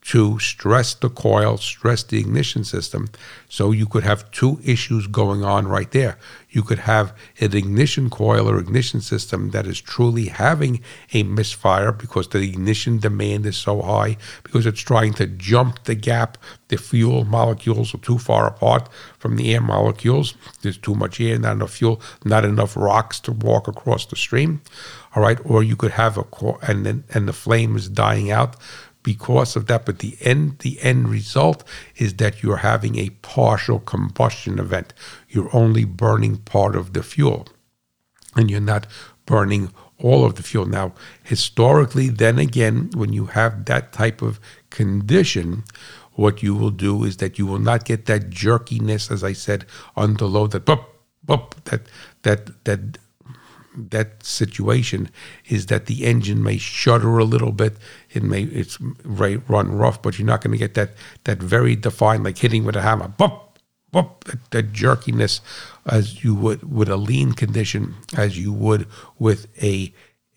[0.04, 3.08] to stress the coil, stress the ignition system.
[3.48, 6.18] So you could have two issues going on right there.
[6.50, 10.82] You could have an ignition coil or ignition system that is truly having
[11.14, 15.96] a misfire because the ignition demand is so high, because it's trying to jump the
[15.96, 16.38] gap.
[16.68, 20.36] The fuel molecules are too far apart from the air molecules.
[20.62, 24.62] There's too much air, not enough fuel, not enough rocks to walk across the stream.
[25.16, 28.32] All right, or you could have a core, and then and the flame is dying
[28.32, 28.56] out
[29.04, 29.86] because of that.
[29.86, 31.64] But the end, the end result
[31.98, 34.94] is that you're having a partial combustion event.
[35.30, 37.48] You're only burning part of the fuel,
[38.36, 38.88] and you're not
[39.26, 40.66] burning all of the fuel.
[40.66, 40.94] Now,
[41.24, 44.40] historically, then again, when you have that type of
[44.70, 45.64] condition,
[46.14, 49.66] what you will do is that you will not get that jerkiness, as I said,
[49.96, 50.94] under load, that bup,
[51.24, 51.82] bup, that
[52.24, 52.98] that that
[53.76, 55.10] that situation
[55.48, 57.78] is that the engine may shudder a little bit.
[58.12, 60.92] It may it's right, run rough, but you're not going to get that
[61.24, 63.60] that very defined like hitting with a hammer, bump,
[63.92, 65.42] bump, that, that jerkiness
[65.86, 68.88] as you would with a lean condition, as you would
[69.20, 69.94] with a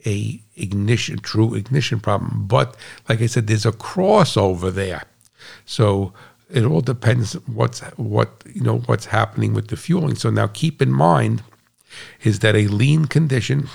[0.06, 2.46] a ignition true ignition problem.
[2.46, 2.76] But
[3.08, 5.04] like I said, there's a crossover there,
[5.64, 6.12] so
[6.48, 10.14] it all depends what's what you know what's happening with the fueling.
[10.14, 11.42] So now keep in mind
[12.22, 13.68] is that a lean condition,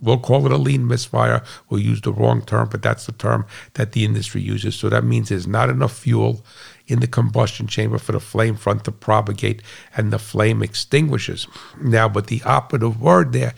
[0.00, 3.46] we'll call it a lean misfire, we'll use the wrong term, but that's the term
[3.74, 4.74] that the industry uses.
[4.74, 6.44] So that means there's not enough fuel
[6.86, 9.62] in the combustion chamber for the flame front to propagate
[9.96, 11.46] and the flame extinguishes.
[11.80, 13.54] Now, but the operative word there,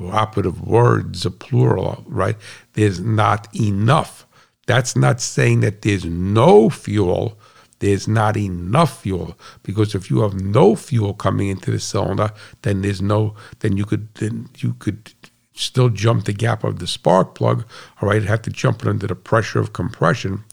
[0.00, 2.36] operative words, a plural, right?
[2.72, 4.26] There's not enough.
[4.66, 7.38] That's not saying that there's no fuel
[7.84, 12.30] there's not enough fuel because if you have no fuel coming into the cylinder,
[12.62, 15.12] then there's no then you could then you could
[15.54, 17.66] still jump the gap of the spark plug.
[18.00, 20.44] All right, have to jump it under the pressure of compression,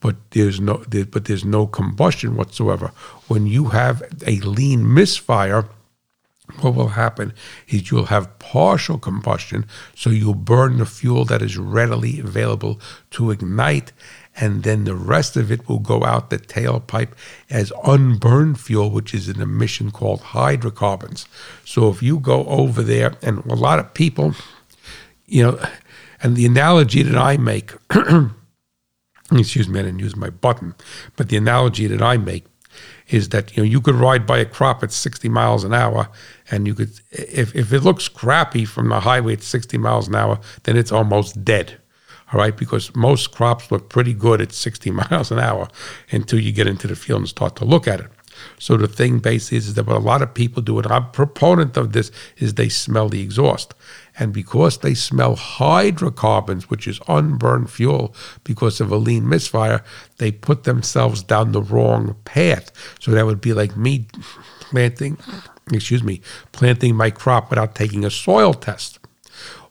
[0.00, 2.92] but there's no there, but there's no combustion whatsoever.
[3.26, 5.68] When you have a lean misfire,
[6.60, 7.32] what will happen
[7.66, 9.66] is you'll have partial combustion,
[9.96, 12.80] so you'll burn the fuel that is readily available
[13.10, 13.92] to ignite,
[14.36, 17.12] and then the rest of it will go out the tailpipe
[17.50, 21.26] as unburned fuel, which is an emission called hydrocarbons.
[21.64, 24.34] So if you go over there, and a lot of people,
[25.26, 25.66] you know,
[26.22, 27.72] and the analogy that I make,
[29.32, 30.74] excuse me, I didn't use my button,
[31.16, 32.44] but the analogy that I make
[33.08, 36.08] is that you know you could ride by a crop at 60 miles an hour
[36.50, 40.14] and you could if, if it looks crappy from the highway at 60 miles an
[40.14, 41.78] hour then it's almost dead
[42.32, 45.68] all right, because most crops look pretty good at 60 miles an hour
[46.10, 48.10] until you get into the field and start to look at it.
[48.58, 51.06] So the thing basically is, that what a lot of people do, and I'm a
[51.06, 53.72] proponent of this, is they smell the exhaust.
[54.18, 58.14] And because they smell hydrocarbons, which is unburned fuel,
[58.44, 59.82] because of a lean misfire,
[60.18, 62.70] they put themselves down the wrong path.
[63.00, 64.06] So that would be like me
[64.60, 65.16] planting,
[65.72, 66.20] excuse me,
[66.52, 68.98] planting my crop without taking a soil test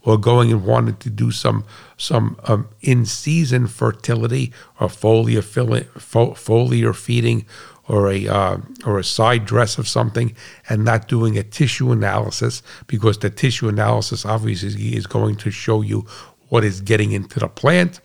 [0.06, 1.66] or going and wanting to do some
[1.97, 7.45] some um, in season fertility or foliar foliar feeding
[7.88, 10.36] or a uh, or a side dress of something
[10.70, 15.82] and not doing a tissue analysis because the tissue analysis obviously is going to show
[15.82, 16.06] you
[16.49, 17.99] what is getting into the plant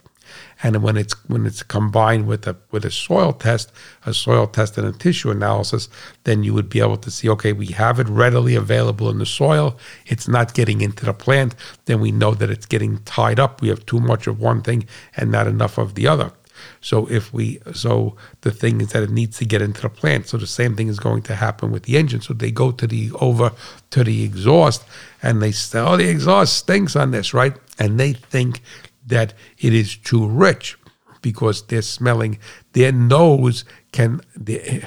[0.62, 3.72] and when it's when it's combined with a with a soil test,
[4.04, 5.88] a soil test and a tissue analysis,
[6.24, 9.26] then you would be able to see, okay, we have it readily available in the
[9.26, 9.78] soil.
[10.06, 11.54] It's not getting into the plant.
[11.86, 13.62] Then we know that it's getting tied up.
[13.62, 14.86] We have too much of one thing
[15.16, 16.32] and not enough of the other.
[16.80, 20.28] So if we so the thing is that it needs to get into the plant.
[20.28, 22.20] So the same thing is going to happen with the engine.
[22.20, 23.52] So they go to the over
[23.90, 24.84] to the exhaust
[25.22, 27.56] and they say, oh, the exhaust stinks on this, right?
[27.78, 28.62] And they think
[29.06, 30.76] that it is too rich
[31.22, 32.38] because they're smelling
[32.72, 34.20] their nose can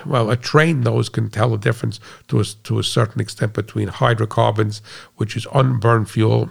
[0.05, 3.87] well a trained nose can tell the difference to a, to a certain extent between
[3.87, 4.81] hydrocarbons
[5.17, 6.49] which is unburned fuel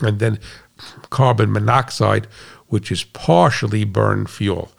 [0.00, 0.38] and then
[1.10, 2.26] carbon monoxide
[2.68, 4.70] which is partially burned fuel.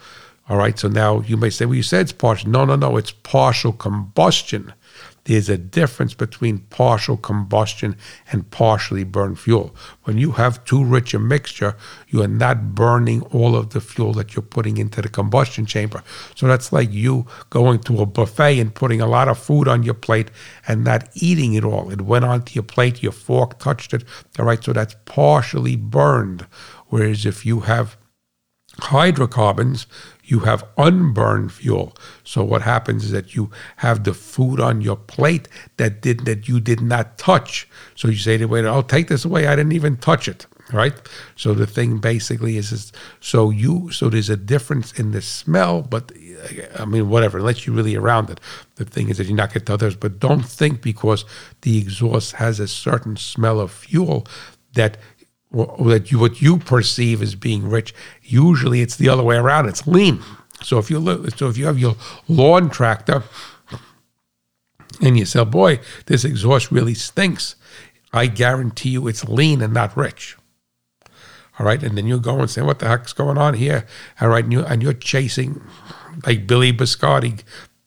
[0.47, 2.49] All right so now you may say well you said it's partial.
[2.49, 4.73] No no no it's partial combustion
[5.25, 7.95] there's a difference between partial combustion
[8.31, 9.75] and partially burned fuel.
[10.03, 11.75] When you have too rich a mixture,
[12.07, 16.03] you are not burning all of the fuel that you're putting into the combustion chamber.
[16.35, 19.83] So that's like you going to a buffet and putting a lot of food on
[19.83, 20.31] your plate
[20.67, 21.91] and not eating it all.
[21.91, 24.03] It went onto your plate, your fork touched it.
[24.37, 26.47] All right, so that's partially burned.
[26.87, 27.97] Whereas if you have
[28.79, 29.87] hydrocarbons,
[30.29, 31.95] you have unburned fuel.
[32.23, 36.47] So what happens is that you have the food on your plate that did that
[36.47, 37.67] you did not touch.
[37.95, 39.47] So you say to the waiter, "I'll take this away.
[39.47, 40.93] I didn't even touch it." Right.
[41.35, 45.81] So the thing basically is, is so you so there's a difference in the smell,
[45.81, 46.11] but
[46.77, 47.39] I mean whatever.
[47.39, 48.39] Unless you're really around it,
[48.75, 49.95] the thing is that you're not going to others.
[49.95, 51.25] But don't think because
[51.61, 54.27] the exhaust has a certain smell of fuel
[54.73, 54.97] that
[55.51, 59.67] that you what you perceive as being rich, usually it's the other way around.
[59.67, 60.21] It's lean.
[60.61, 61.01] So if you
[61.35, 61.95] so if you have your
[62.27, 63.23] lawn tractor
[65.01, 67.55] and you say, "Boy, this exhaust really stinks,"
[68.13, 70.37] I guarantee you it's lean and not rich.
[71.57, 73.85] All right, and then you go and say, "What the heck's going on here?"
[74.21, 75.61] All right, and you and you're chasing
[76.25, 77.43] like Billy Biscotti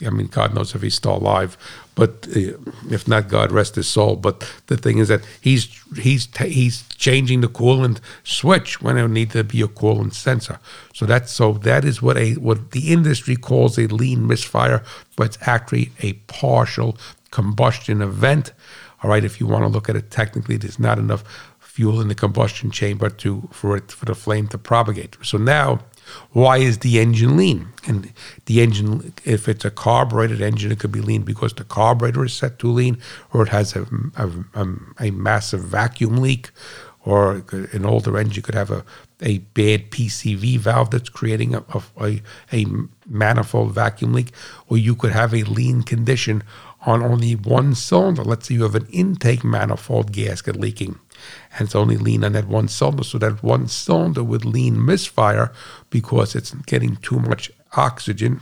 [0.06, 1.56] I mean, God knows if he's still alive,
[1.94, 2.56] but uh,
[2.90, 4.16] if not, God rest his soul.
[4.16, 5.66] But the thing is that he's
[5.96, 10.58] he's he's changing the coolant switch when there needs to be a coolant sensor.
[10.94, 14.82] So that's so that is what a what the industry calls a lean misfire,
[15.16, 16.96] but it's actually a partial
[17.30, 18.52] combustion event.
[19.02, 21.24] All right, if you want to look at it technically, there's not enough
[21.58, 25.16] fuel in the combustion chamber to for it for the flame to propagate.
[25.22, 25.80] So now
[26.32, 27.68] why is the engine lean?
[27.86, 28.12] And
[28.46, 32.32] the engine, if it's a carbureted engine, it could be lean because the carburetor is
[32.32, 32.98] set too lean,
[33.32, 33.86] or it has a,
[34.16, 34.66] a, a,
[35.00, 36.50] a massive vacuum leak,
[37.04, 38.84] or an older engine could have a,
[39.20, 41.64] a bad PCV valve that's creating a,
[42.00, 42.22] a,
[42.52, 42.66] a
[43.06, 44.32] manifold vacuum leak,
[44.68, 46.42] or you could have a lean condition
[46.82, 48.22] on only one cylinder.
[48.24, 50.98] Let's say you have an intake manifold gasket leaking
[51.52, 53.04] and it's only lean on that one cylinder.
[53.04, 55.52] So that one cylinder would lean misfire
[55.90, 58.40] because it's getting too much oxygen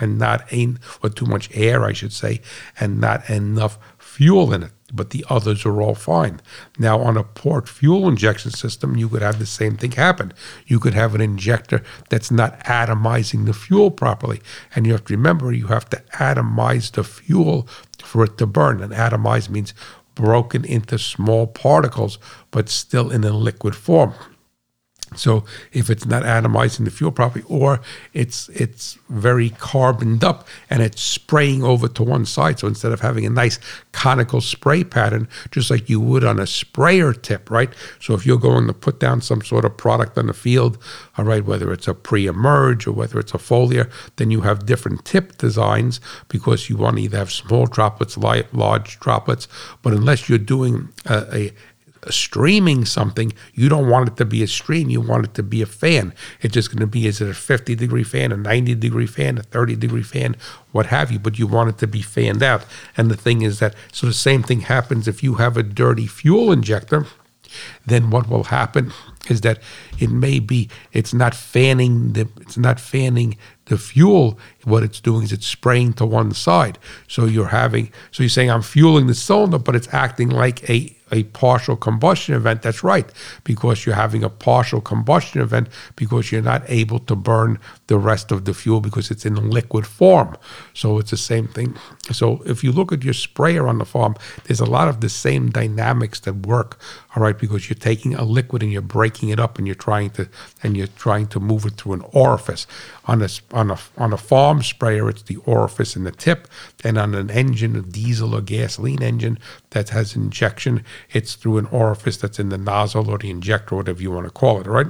[0.00, 2.40] and not a, or too much air, I should say,
[2.78, 6.40] and not enough fuel in it but the others are all fine.
[6.78, 10.32] Now, on a port fuel injection system, you could have the same thing happen.
[10.66, 14.40] You could have an injector that's not atomizing the fuel properly.
[14.74, 17.68] And you have to remember, you have to atomize the fuel
[18.02, 18.82] for it to burn.
[18.82, 19.74] And atomize means
[20.20, 22.18] broken into small particles,
[22.50, 24.14] but still in a liquid form.
[25.16, 27.80] So if it's not atomizing the fuel properly, or
[28.12, 32.58] it's it's very carboned up and it's spraying over to one side.
[32.58, 33.58] So instead of having a nice
[33.92, 37.70] conical spray pattern, just like you would on a sprayer tip, right?
[38.00, 40.78] So if you're going to put down some sort of product on the field,
[41.18, 45.04] all right, whether it's a pre-emerge or whether it's a foliar, then you have different
[45.04, 49.48] tip designs because you want to either have small droplets, large droplets.
[49.82, 51.52] But unless you're doing a, a
[52.08, 54.88] streaming something, you don't want it to be a stream.
[54.88, 56.14] You want it to be a fan.
[56.40, 59.38] It's just going to be is it a 50 degree fan, a 90 degree fan,
[59.38, 60.36] a 30 degree fan,
[60.72, 62.64] what have you, but you want it to be fanned out.
[62.96, 66.06] And the thing is that, so the same thing happens if you have a dirty
[66.06, 67.06] fuel injector,
[67.84, 68.92] then what will happen
[69.28, 69.60] is that
[69.98, 73.36] it may be, it's not fanning the, it's not fanning
[73.66, 76.78] the fuel, what it's doing is it's spraying to one side.
[77.08, 80.96] So you're having, so you're saying I'm fueling the cylinder, but it's acting like a
[81.12, 83.10] a partial combustion event, that's right,
[83.44, 87.58] because you're having a partial combustion event because you're not able to burn
[87.90, 90.36] the rest of the fuel because it's in liquid form.
[90.74, 91.76] So it's the same thing.
[92.12, 94.14] So if you look at your sprayer on the farm,
[94.44, 96.80] there's a lot of the same dynamics that work,
[97.16, 100.10] all right, because you're taking a liquid and you're breaking it up and you're trying
[100.10, 100.28] to
[100.62, 102.64] and you're trying to move it through an orifice.
[103.06, 106.46] On a on a on a farm sprayer, it's the orifice in the tip,
[106.84, 109.36] and on an engine, a diesel or gasoline engine
[109.70, 114.00] that has injection, it's through an orifice that's in the nozzle or the injector, whatever
[114.00, 114.86] you want to call it, right?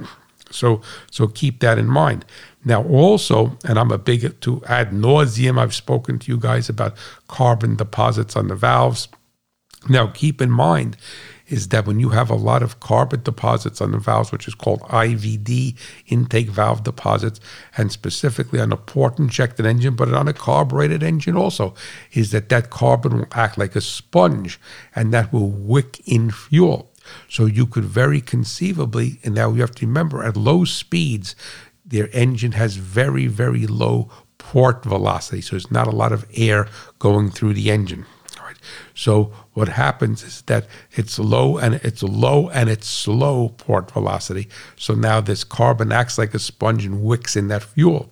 [0.51, 2.25] So so keep that in mind.
[2.63, 6.95] Now also, and I'm a big to ad nauseum, I've spoken to you guys about
[7.27, 9.07] carbon deposits on the valves.
[9.89, 10.97] Now keep in mind
[11.51, 14.55] is that when you have a lot of carbon deposits on the valves, which is
[14.55, 15.75] called IVD,
[16.07, 17.41] intake valve deposits,
[17.77, 21.73] and specifically on a port injected engine, but on a carbureted engine also,
[22.13, 24.59] is that that carbon will act like a sponge
[24.95, 26.90] and that will wick in fuel.
[27.29, 31.35] So you could very conceivably, and now you have to remember at low speeds,
[31.85, 35.41] their engine has very, very low port velocity.
[35.41, 36.67] So there's not a lot of air
[36.99, 38.05] going through the engine.
[38.39, 38.57] All right.
[38.95, 44.47] So what happens is that it's low and it's low and it's slow port velocity.
[44.75, 48.11] So now this carbon acts like a sponge and wicks in that fuel.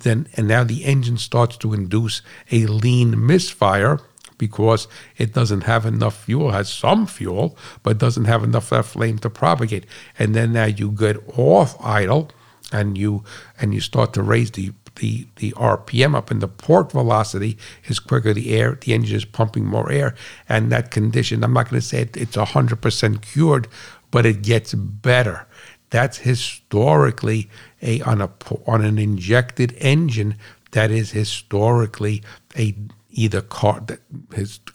[0.00, 4.00] Then and now the engine starts to induce a lean misfire
[4.38, 9.18] because it doesn't have enough fuel, has some fuel, but doesn't have enough that flame
[9.18, 9.84] to propagate.
[10.18, 12.30] And then now you get off idle
[12.72, 13.24] and you
[13.60, 18.00] and you start to raise the the, the RPM up and the port velocity is
[18.00, 18.34] quicker.
[18.34, 20.14] The air, the engine is pumping more air.
[20.48, 23.68] And that condition, I'm not going to say it, it's 100% cured,
[24.10, 25.46] but it gets better.
[25.90, 27.48] That's historically
[27.80, 28.30] a on a
[28.66, 30.36] on an injected engine
[30.72, 32.22] that is historically
[32.56, 32.74] a
[33.18, 33.84] either car,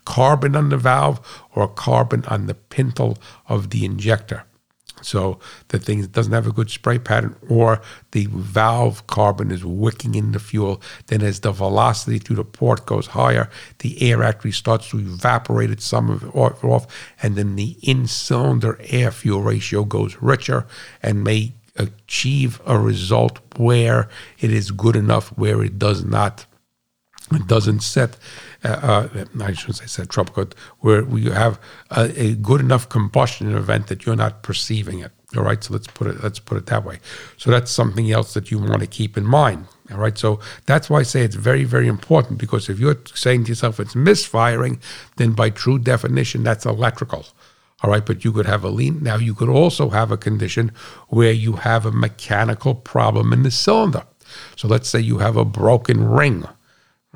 [0.05, 1.19] carbon on the valve
[1.55, 3.17] or carbon on the pintle
[3.47, 4.43] of the injector.
[5.01, 7.81] So the thing doesn't have a good spray pattern, or
[8.11, 10.81] the valve carbon is wicking in the fuel.
[11.07, 15.81] Then, as the velocity through the port goes higher, the air actually starts to evaporate
[15.81, 16.87] some of it off,
[17.21, 20.65] and then the in-cylinder air fuel ratio goes richer
[21.01, 24.07] and may achieve a result where
[24.39, 26.45] it is good enough, where it does not
[27.31, 28.17] it doesn't set,
[28.63, 28.67] uh,
[29.13, 31.59] uh, I shouldn't say set trouble code, where we have
[31.89, 35.11] a, a, good enough combustion event that you're not perceiving it.
[35.35, 36.99] All right, so let's put it let's put it that way.
[37.37, 39.65] So that's something else that you want to keep in mind.
[39.91, 43.45] All right, so that's why I say it's very very important because if you're saying
[43.45, 44.79] to yourself it's misfiring,
[45.17, 47.25] then by true definition that's electrical.
[47.81, 49.01] All right, but you could have a lean.
[49.01, 50.71] Now you could also have a condition
[51.09, 54.03] where you have a mechanical problem in the cylinder.
[54.55, 56.45] So let's say you have a broken ring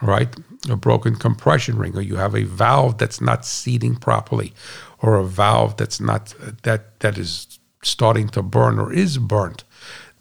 [0.02, 0.36] right?
[0.70, 4.54] A broken compression ring, or you have a valve that's not seating properly,
[5.00, 6.34] or a valve that's not
[6.64, 9.64] that that is starting to burn or is burnt,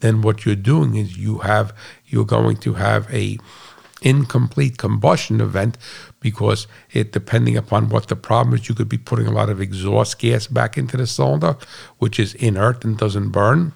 [0.00, 1.74] then what you're doing is you have
[2.06, 3.38] you're going to have a
[4.02, 5.78] incomplete combustion event
[6.20, 9.60] because it depending upon what the problem is you could be putting a lot of
[9.60, 11.56] exhaust gas back into the cylinder
[11.98, 13.72] which is inert and doesn't burn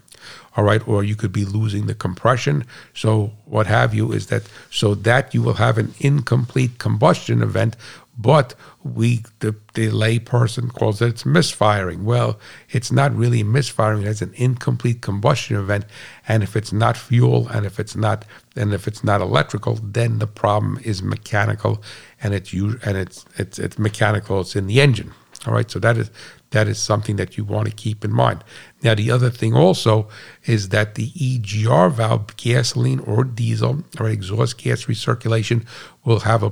[0.57, 2.65] all right, or you could be losing the compression.
[2.93, 7.77] So what have you is that so that you will have an incomplete combustion event,
[8.19, 12.05] but we the, the lay person calls it it's misfiring.
[12.05, 12.39] Well,
[12.69, 15.85] it's not really misfiring; it's an incomplete combustion event.
[16.27, 18.25] And if it's not fuel, and if it's not
[18.57, 21.83] and if it's not electrical, then the problem is mechanical,
[22.23, 24.41] and it's you and it's it's it's mechanical.
[24.41, 25.13] It's in the engine.
[25.47, 26.11] All right, so that is
[26.51, 28.45] that is something that you want to keep in mind.
[28.83, 30.09] Now, the other thing also
[30.45, 35.67] is that the EGR valve, gasoline or diesel or exhaust gas recirculation,
[36.05, 36.51] will have a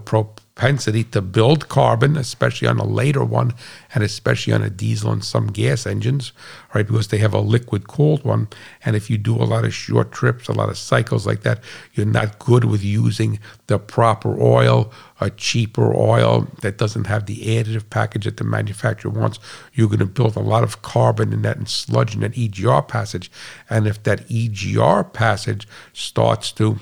[0.58, 3.54] propensity to build carbon, especially on a later one,
[3.94, 6.32] and especially on a diesel and some gas engines,
[6.74, 6.84] right?
[6.84, 8.48] Because they have a liquid cooled one.
[8.84, 11.62] And if you do a lot of short trips, a lot of cycles like that,
[11.94, 13.38] you're not good with using
[13.68, 19.12] the proper oil, a cheaper oil that doesn't have the additive package that the manufacturer
[19.12, 19.38] wants.
[19.74, 22.88] You're going to build a lot of carbon in that and sludge in that EGR
[22.88, 23.30] passage.
[23.70, 26.80] And if that EGR passage starts to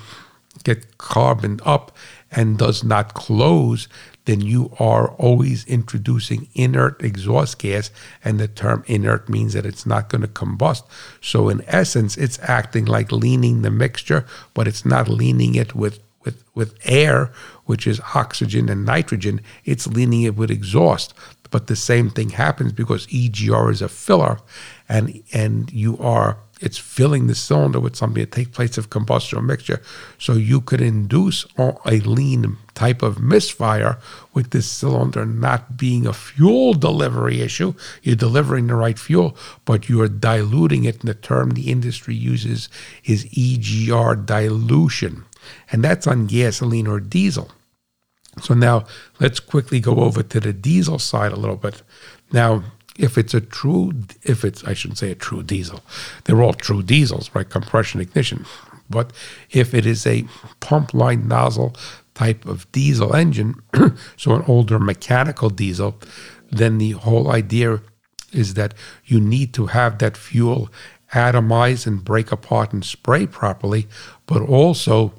[0.64, 1.94] get carbon up
[2.36, 3.88] and does not close,
[4.26, 7.90] then you are always introducing inert exhaust gas.
[8.22, 10.84] And the term inert means that it's not going to combust.
[11.22, 16.00] So, in essence, it's acting like leaning the mixture, but it's not leaning it with,
[16.24, 17.32] with, with air,
[17.64, 19.40] which is oxygen and nitrogen.
[19.64, 21.14] It's leaning it with exhaust.
[21.50, 24.40] But the same thing happens because EGR is a filler,
[24.88, 29.44] and and you are it's filling the cylinder with something that takes place of combustion
[29.44, 29.82] mixture.
[30.18, 33.98] So you could induce a lean type of misfire
[34.32, 37.74] with this cylinder not being a fuel delivery issue.
[38.02, 39.36] You're delivering the right fuel,
[39.66, 41.00] but you are diluting it.
[41.00, 42.70] And the term the industry uses
[43.04, 45.24] is EGR dilution.
[45.70, 47.50] And that's on gasoline or diesel.
[48.40, 48.84] So now
[49.20, 51.82] let's quickly go over to the diesel side a little bit.
[52.32, 52.64] Now,
[52.98, 53.92] if it's a true,
[54.22, 55.80] if it's, I shouldn't say a true diesel,
[56.24, 57.48] they're all true diesels, right?
[57.48, 58.46] Compression ignition.
[58.88, 59.12] But
[59.50, 60.24] if it is a
[60.60, 61.74] pump line nozzle
[62.14, 63.60] type of diesel engine,
[64.16, 65.98] so an older mechanical diesel,
[66.50, 67.80] then the whole idea
[68.32, 68.74] is that
[69.04, 70.70] you need to have that fuel
[71.12, 73.86] atomize and break apart and spray properly,
[74.26, 75.12] but also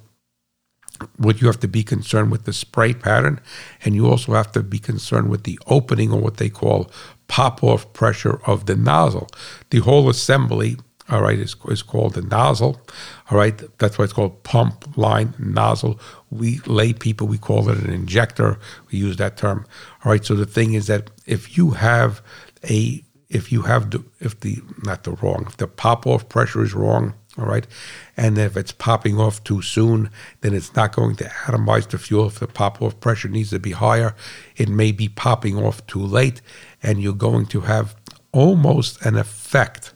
[1.18, 3.40] what you have to be concerned with the spray pattern,
[3.86, 6.92] and you also have to be concerned with the opening or what they call
[7.28, 9.28] pop off pressure of the nozzle.
[9.70, 10.78] The whole assembly,
[11.10, 12.82] all right, is, is called the nozzle.
[13.30, 16.00] All right, that's why it's called pump line nozzle.
[16.30, 18.60] We lay people, we call it an injector.
[18.92, 19.66] We use that term.
[20.04, 22.22] All right, so the thing is that if you have
[22.70, 26.64] a if you have the if the not the wrong if the pop off pressure
[26.64, 27.68] is wrong all right
[28.16, 30.10] and if it's popping off too soon
[30.42, 33.60] then it's not going to atomize the fuel if the pop off pressure needs to
[33.60, 34.16] be higher
[34.56, 36.42] it may be popping off too late
[36.84, 37.96] and you're going to have
[38.32, 39.94] almost an effect.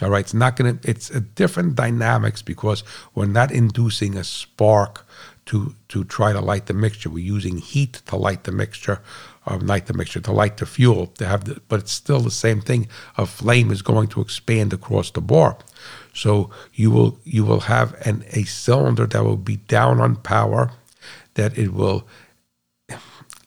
[0.00, 2.82] All right it's not going to it's a different dynamics because
[3.14, 5.06] we're not inducing a spark
[5.46, 7.10] to to try to light the mixture.
[7.10, 9.00] We're using heat to light the mixture
[9.46, 12.20] uh, of light the mixture to light the fuel to have the, but it's still
[12.20, 12.88] the same thing.
[13.16, 15.58] A flame is going to expand across the bore
[16.12, 20.72] so you will you will have an a cylinder that will be down on power
[21.34, 22.06] that it will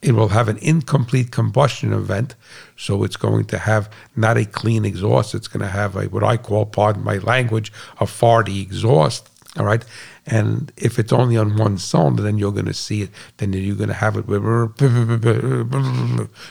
[0.01, 2.35] it will have an incomplete combustion event
[2.75, 6.23] so it's going to have not a clean exhaust it's going to have a what
[6.23, 9.85] i call pardon my language a farty exhaust all right
[10.27, 13.11] and if it's only on one cylinder, then you're going to see it.
[13.37, 14.27] Then you're going to have it.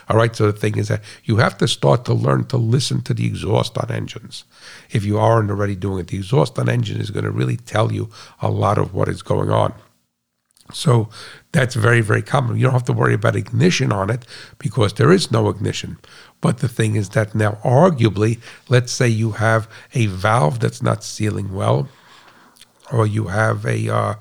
[0.09, 0.37] All right.
[0.37, 3.27] So the thing is that you have to start to learn to listen to the
[3.27, 4.45] exhaust on engines.
[4.91, 7.93] If you aren't already doing it, the exhaust on engine is going to really tell
[7.93, 8.11] you
[8.41, 9.75] a lot of what is going on.
[10.73, 11.09] So
[11.53, 12.57] that's very, very common.
[12.57, 14.27] You don't have to worry about ignition on it
[14.59, 15.99] because there is no ignition.
[16.41, 21.05] But the thing is that now, arguably, let's say you have a valve that's not
[21.05, 21.89] sealing well
[22.93, 24.15] or you have a uh,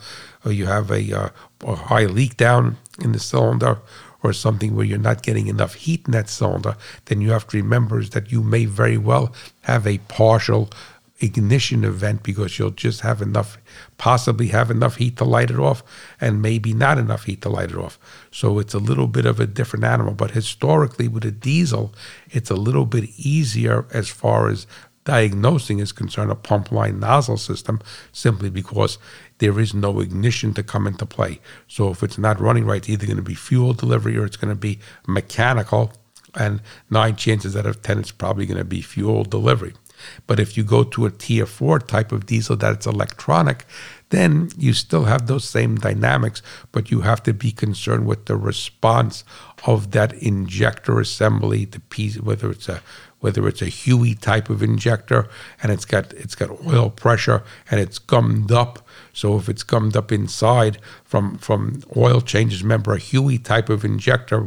[0.46, 1.30] or you have a, uh,
[1.62, 3.80] a high leak down in the cylinder
[4.24, 6.76] or something where you're not getting enough heat in that cylinder,
[7.06, 10.70] then you have to remember is that you may very well have a partial
[11.24, 13.58] ignition event because you'll just have enough,
[13.98, 15.84] possibly have enough heat to light it off,
[16.20, 17.98] and maybe not enough heat to light it off.
[18.32, 20.14] So it's a little bit of a different animal.
[20.14, 21.94] But historically, with a diesel,
[22.30, 24.68] it's a little bit easier as far as
[25.06, 27.80] diagnosing is concerned, a pump line nozzle system,
[28.12, 28.98] simply because
[29.40, 31.40] there is no ignition to come into play.
[31.68, 34.38] So if it's not running right, it's either going to be fuel delivery or it's
[34.38, 35.94] going to be mechanical.
[36.36, 39.74] And nine chances out of 10, it's probably going to be fuel delivery.
[40.28, 43.66] But if you go to a tier four type of diesel that it's electronic,
[44.10, 46.42] then you still have those same dynamics,
[46.72, 49.24] but you have to be concerned with the response
[49.66, 52.82] of that injector assembly, the piece, whether it's a
[53.24, 55.30] whether it's a HEUI type of injector
[55.62, 57.42] and it's got it's got oil pressure
[57.72, 58.86] and it's gummed up.
[59.14, 63.86] So if it's gummed up inside from from oil changes, remember a HEUI type of
[63.86, 64.46] injector,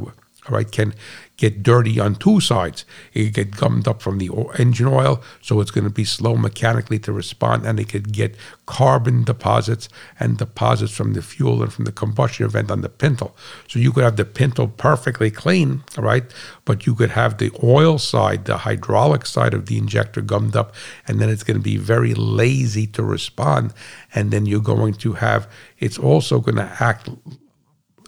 [0.48, 0.94] all right, can
[1.36, 2.84] get dirty on two sides.
[3.12, 6.36] It could get gummed up from the engine oil, so it's going to be slow
[6.36, 9.88] mechanically to respond, and it could get carbon deposits
[10.18, 13.36] and deposits from the fuel and from the combustion event on the pintle.
[13.68, 16.24] So you could have the pintle perfectly clean, right?
[16.64, 20.74] But you could have the oil side, the hydraulic side of the injector gummed up,
[21.06, 23.74] and then it's going to be very lazy to respond.
[24.14, 27.10] And then you're going to have, it's also going to act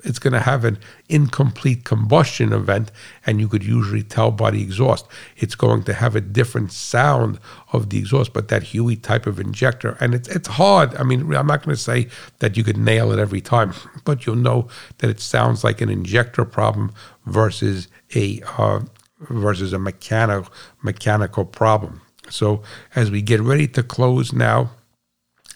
[0.05, 0.78] it's going to have an
[1.09, 2.90] incomplete combustion event,
[3.26, 5.07] and you could usually tell by the exhaust.
[5.36, 7.38] It's going to have a different sound
[7.72, 10.94] of the exhaust, but that HEUI type of injector, and it's it's hard.
[10.96, 13.74] I mean, I'm not going to say that you could nail it every time,
[14.05, 14.68] but you'll know
[14.99, 16.92] that it sounds like an injector problem
[17.26, 18.80] versus a uh,
[19.20, 22.01] versus a mechanical mechanical problem.
[22.30, 22.62] So
[22.94, 24.70] as we get ready to close now,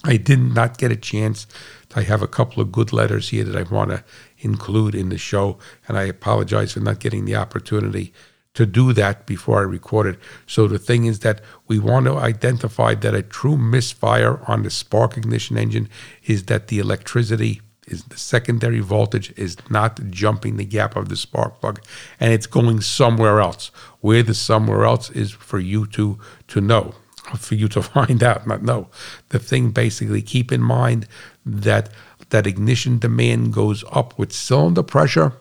[0.03, 1.47] I did not get a chance.
[1.95, 4.03] I have a couple of good letters here that I want to
[4.39, 5.57] include in the show.
[5.87, 8.13] And I apologize for not getting the opportunity
[8.53, 10.17] to do that before I recorded.
[10.45, 14.69] So the thing is that we want to identify that a true misfire on the
[14.69, 15.89] spark ignition engine
[16.25, 21.17] is that the electricity is the secondary voltage is not jumping the gap of the
[21.17, 21.83] spark plug
[22.19, 23.71] and it's going somewhere else.
[24.01, 26.19] Where the somewhere else is for you to
[26.49, 26.95] to know,
[27.37, 28.87] for you to find out, not know.
[29.29, 31.07] The thing basically keep in mind
[31.45, 31.89] that
[32.29, 35.33] that ignition demand goes up with cylinder pressure.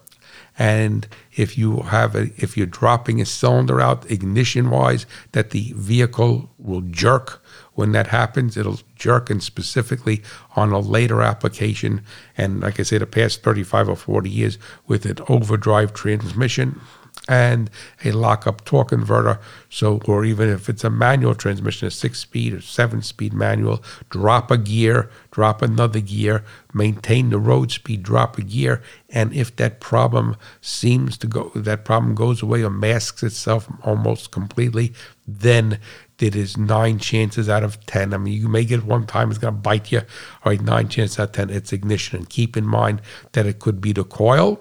[0.59, 5.73] And if you have a, if you're dropping a cylinder out ignition wise, that the
[5.75, 7.43] vehicle will jerk
[7.75, 8.57] when that happens.
[8.57, 10.23] It'll jerk, and specifically
[10.55, 12.03] on a later application.
[12.37, 16.81] And like I say, the past 35 or 40 years with an overdrive transmission,
[17.29, 17.71] and
[18.05, 19.39] a lockup torque converter.
[19.71, 23.83] So, or even if it's a manual transmission, a six speed or seven speed manual,
[24.11, 26.45] drop a gear, drop another gear,
[26.75, 28.83] maintain the road speed, drop a gear.
[29.09, 34.31] And if that problem seems to go, that problem goes away or masks itself almost
[34.31, 34.93] completely,
[35.27, 35.79] then
[36.19, 38.15] it is nine chances out of 10.
[38.15, 39.99] I mean, you may get one time, it's going to bite you.
[39.99, 42.19] All right, nine chances out of 10, it's ignition.
[42.19, 43.03] And keep in mind
[43.33, 44.61] that it could be the coil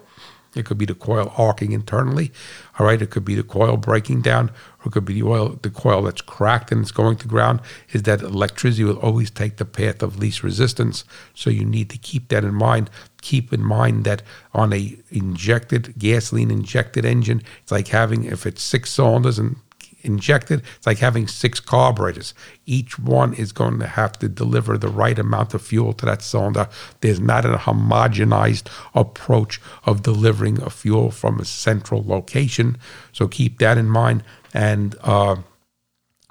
[0.54, 2.30] it could be the coil arcing internally.
[2.78, 4.50] All right, it could be the coil breaking down,
[4.80, 7.60] or it could be the oil, the coil that's cracked and it's going to ground.
[7.92, 11.04] Is that electricity will always take the path of least resistance.
[11.34, 12.90] So you need to keep that in mind.
[13.22, 14.22] Keep in mind that
[14.52, 19.56] on a injected gasoline injected engine, it's like having if it's six cylinders and
[20.02, 20.62] injected.
[20.76, 22.34] It's like having six carburetors.
[22.66, 26.22] Each one is going to have to deliver the right amount of fuel to that
[26.22, 26.68] cylinder.
[27.00, 32.78] There's not a homogenized approach of delivering a fuel from a central location.
[33.12, 34.22] So keep that in mind.
[34.54, 35.36] And uh,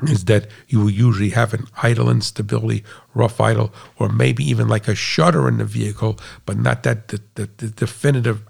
[0.03, 4.88] is that you will usually have an idle instability, rough idle, or maybe even like
[4.88, 8.43] a shudder in the vehicle, but not that the, the, the definitive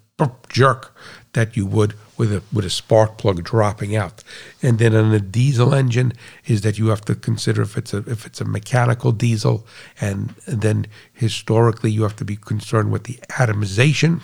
[0.50, 0.96] jerk
[1.34, 4.24] that you would with a with a spark plug dropping out.
[4.62, 6.14] And then on a diesel engine
[6.46, 9.66] is that you have to consider if it's a if it's a mechanical diesel,
[10.00, 14.22] and, then historically you have to be concerned with the atomization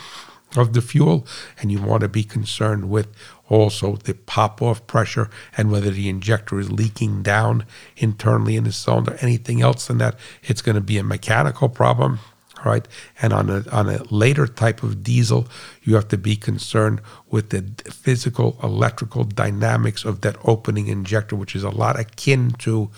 [0.55, 1.25] of the fuel,
[1.59, 3.07] and you want to be concerned with
[3.49, 7.65] also the pop off pressure and whether the injector is leaking down
[7.97, 9.17] internally in the cylinder.
[9.21, 12.19] Anything else than that, it's going to be a mechanical problem.
[12.65, 12.87] Right,
[13.21, 15.47] and on a on a later type of diesel,
[15.83, 21.55] you have to be concerned with the physical electrical dynamics of that opening injector, which
[21.55, 22.89] is a lot akin to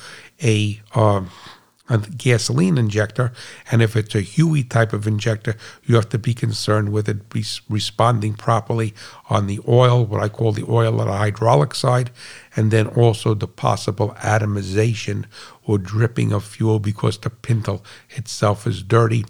[0.41, 1.29] a um,
[1.89, 3.33] a gasoline injector.
[3.71, 7.17] And if it's a HEUI type of injector, you have to be concerned with it
[7.69, 8.93] responding properly
[9.29, 12.11] on the oil, what I call the oil on the hydraulic side,
[12.55, 15.25] and then also the possible atomization
[15.65, 19.25] or dripping of fuel because the pintle itself is dirty.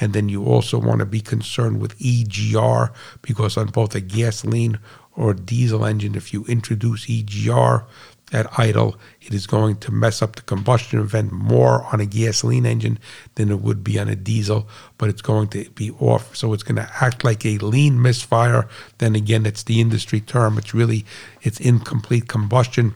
[0.00, 2.92] And then you also want to be concerned with EGR
[3.22, 4.78] because on both a gasoline
[5.16, 7.84] or diesel engine, if you introduce EGR,
[8.32, 12.66] at idle, it is going to mess up the combustion event more on a gasoline
[12.66, 12.98] engine
[13.34, 14.68] than it would be on a diesel,
[14.98, 16.34] but it's going to be off.
[16.34, 18.68] So it's going to act like a lean misfire.
[18.98, 20.58] Then again, it's the industry term.
[20.58, 21.04] It's really,
[21.42, 22.94] it's incomplete combustion.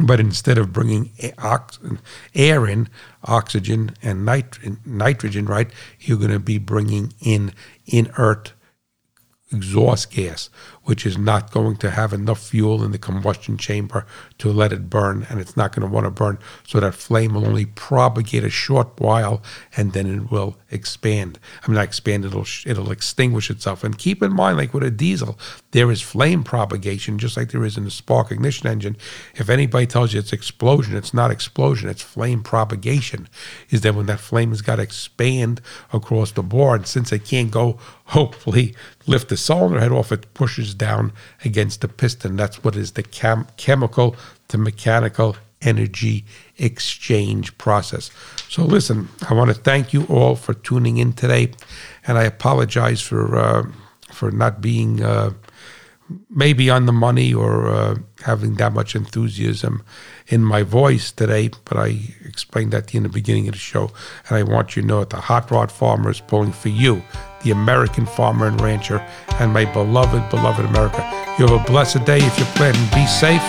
[0.00, 1.10] But instead of bringing
[2.34, 2.88] air in,
[3.24, 7.52] oxygen and nitrogen, right, you're going to be bringing in
[7.86, 8.52] inert
[9.52, 10.50] exhaust gas,
[10.88, 14.06] which is not going to have enough fuel in the combustion chamber
[14.38, 16.38] to let it burn, and it's not going to want to burn.
[16.66, 19.42] So that flame will only propagate a short while,
[19.76, 21.38] and then it will expand.
[21.62, 23.84] I mean, not expand; it'll it'll extinguish itself.
[23.84, 25.38] And keep in mind, like with a diesel,
[25.72, 28.96] there is flame propagation, just like there is in a spark ignition engine.
[29.34, 33.28] If anybody tells you it's explosion, it's not explosion; it's flame propagation.
[33.68, 35.60] Is that when that flame has got to expand
[35.92, 38.74] across the board, since it can't go, hopefully
[39.06, 41.12] lift the cylinder head off, it pushes down
[41.44, 42.36] against the piston.
[42.36, 44.16] That's what is the chem- chemical
[44.48, 46.24] to mechanical energy
[46.56, 48.10] exchange process.
[48.48, 51.52] So, listen, I want to thank you all for tuning in today,
[52.06, 53.66] and I apologize for uh,
[54.12, 55.32] for not being uh,
[56.30, 59.82] maybe on the money or uh, having that much enthusiasm
[60.28, 63.90] in my voice today, but I explained that in the beginning of the show,
[64.28, 67.02] and I want you to know that the Hot Rod Farmer is pulling for you,
[67.42, 69.04] the American farmer and rancher,
[69.38, 70.98] and my beloved, beloved America.
[71.38, 72.82] You have a blessed day if you're planning.
[72.94, 73.42] Be safe.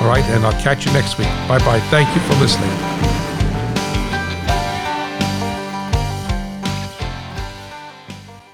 [0.00, 1.28] All right, and I'll catch you next week.
[1.48, 1.80] Bye bye.
[1.90, 3.05] Thank you for listening.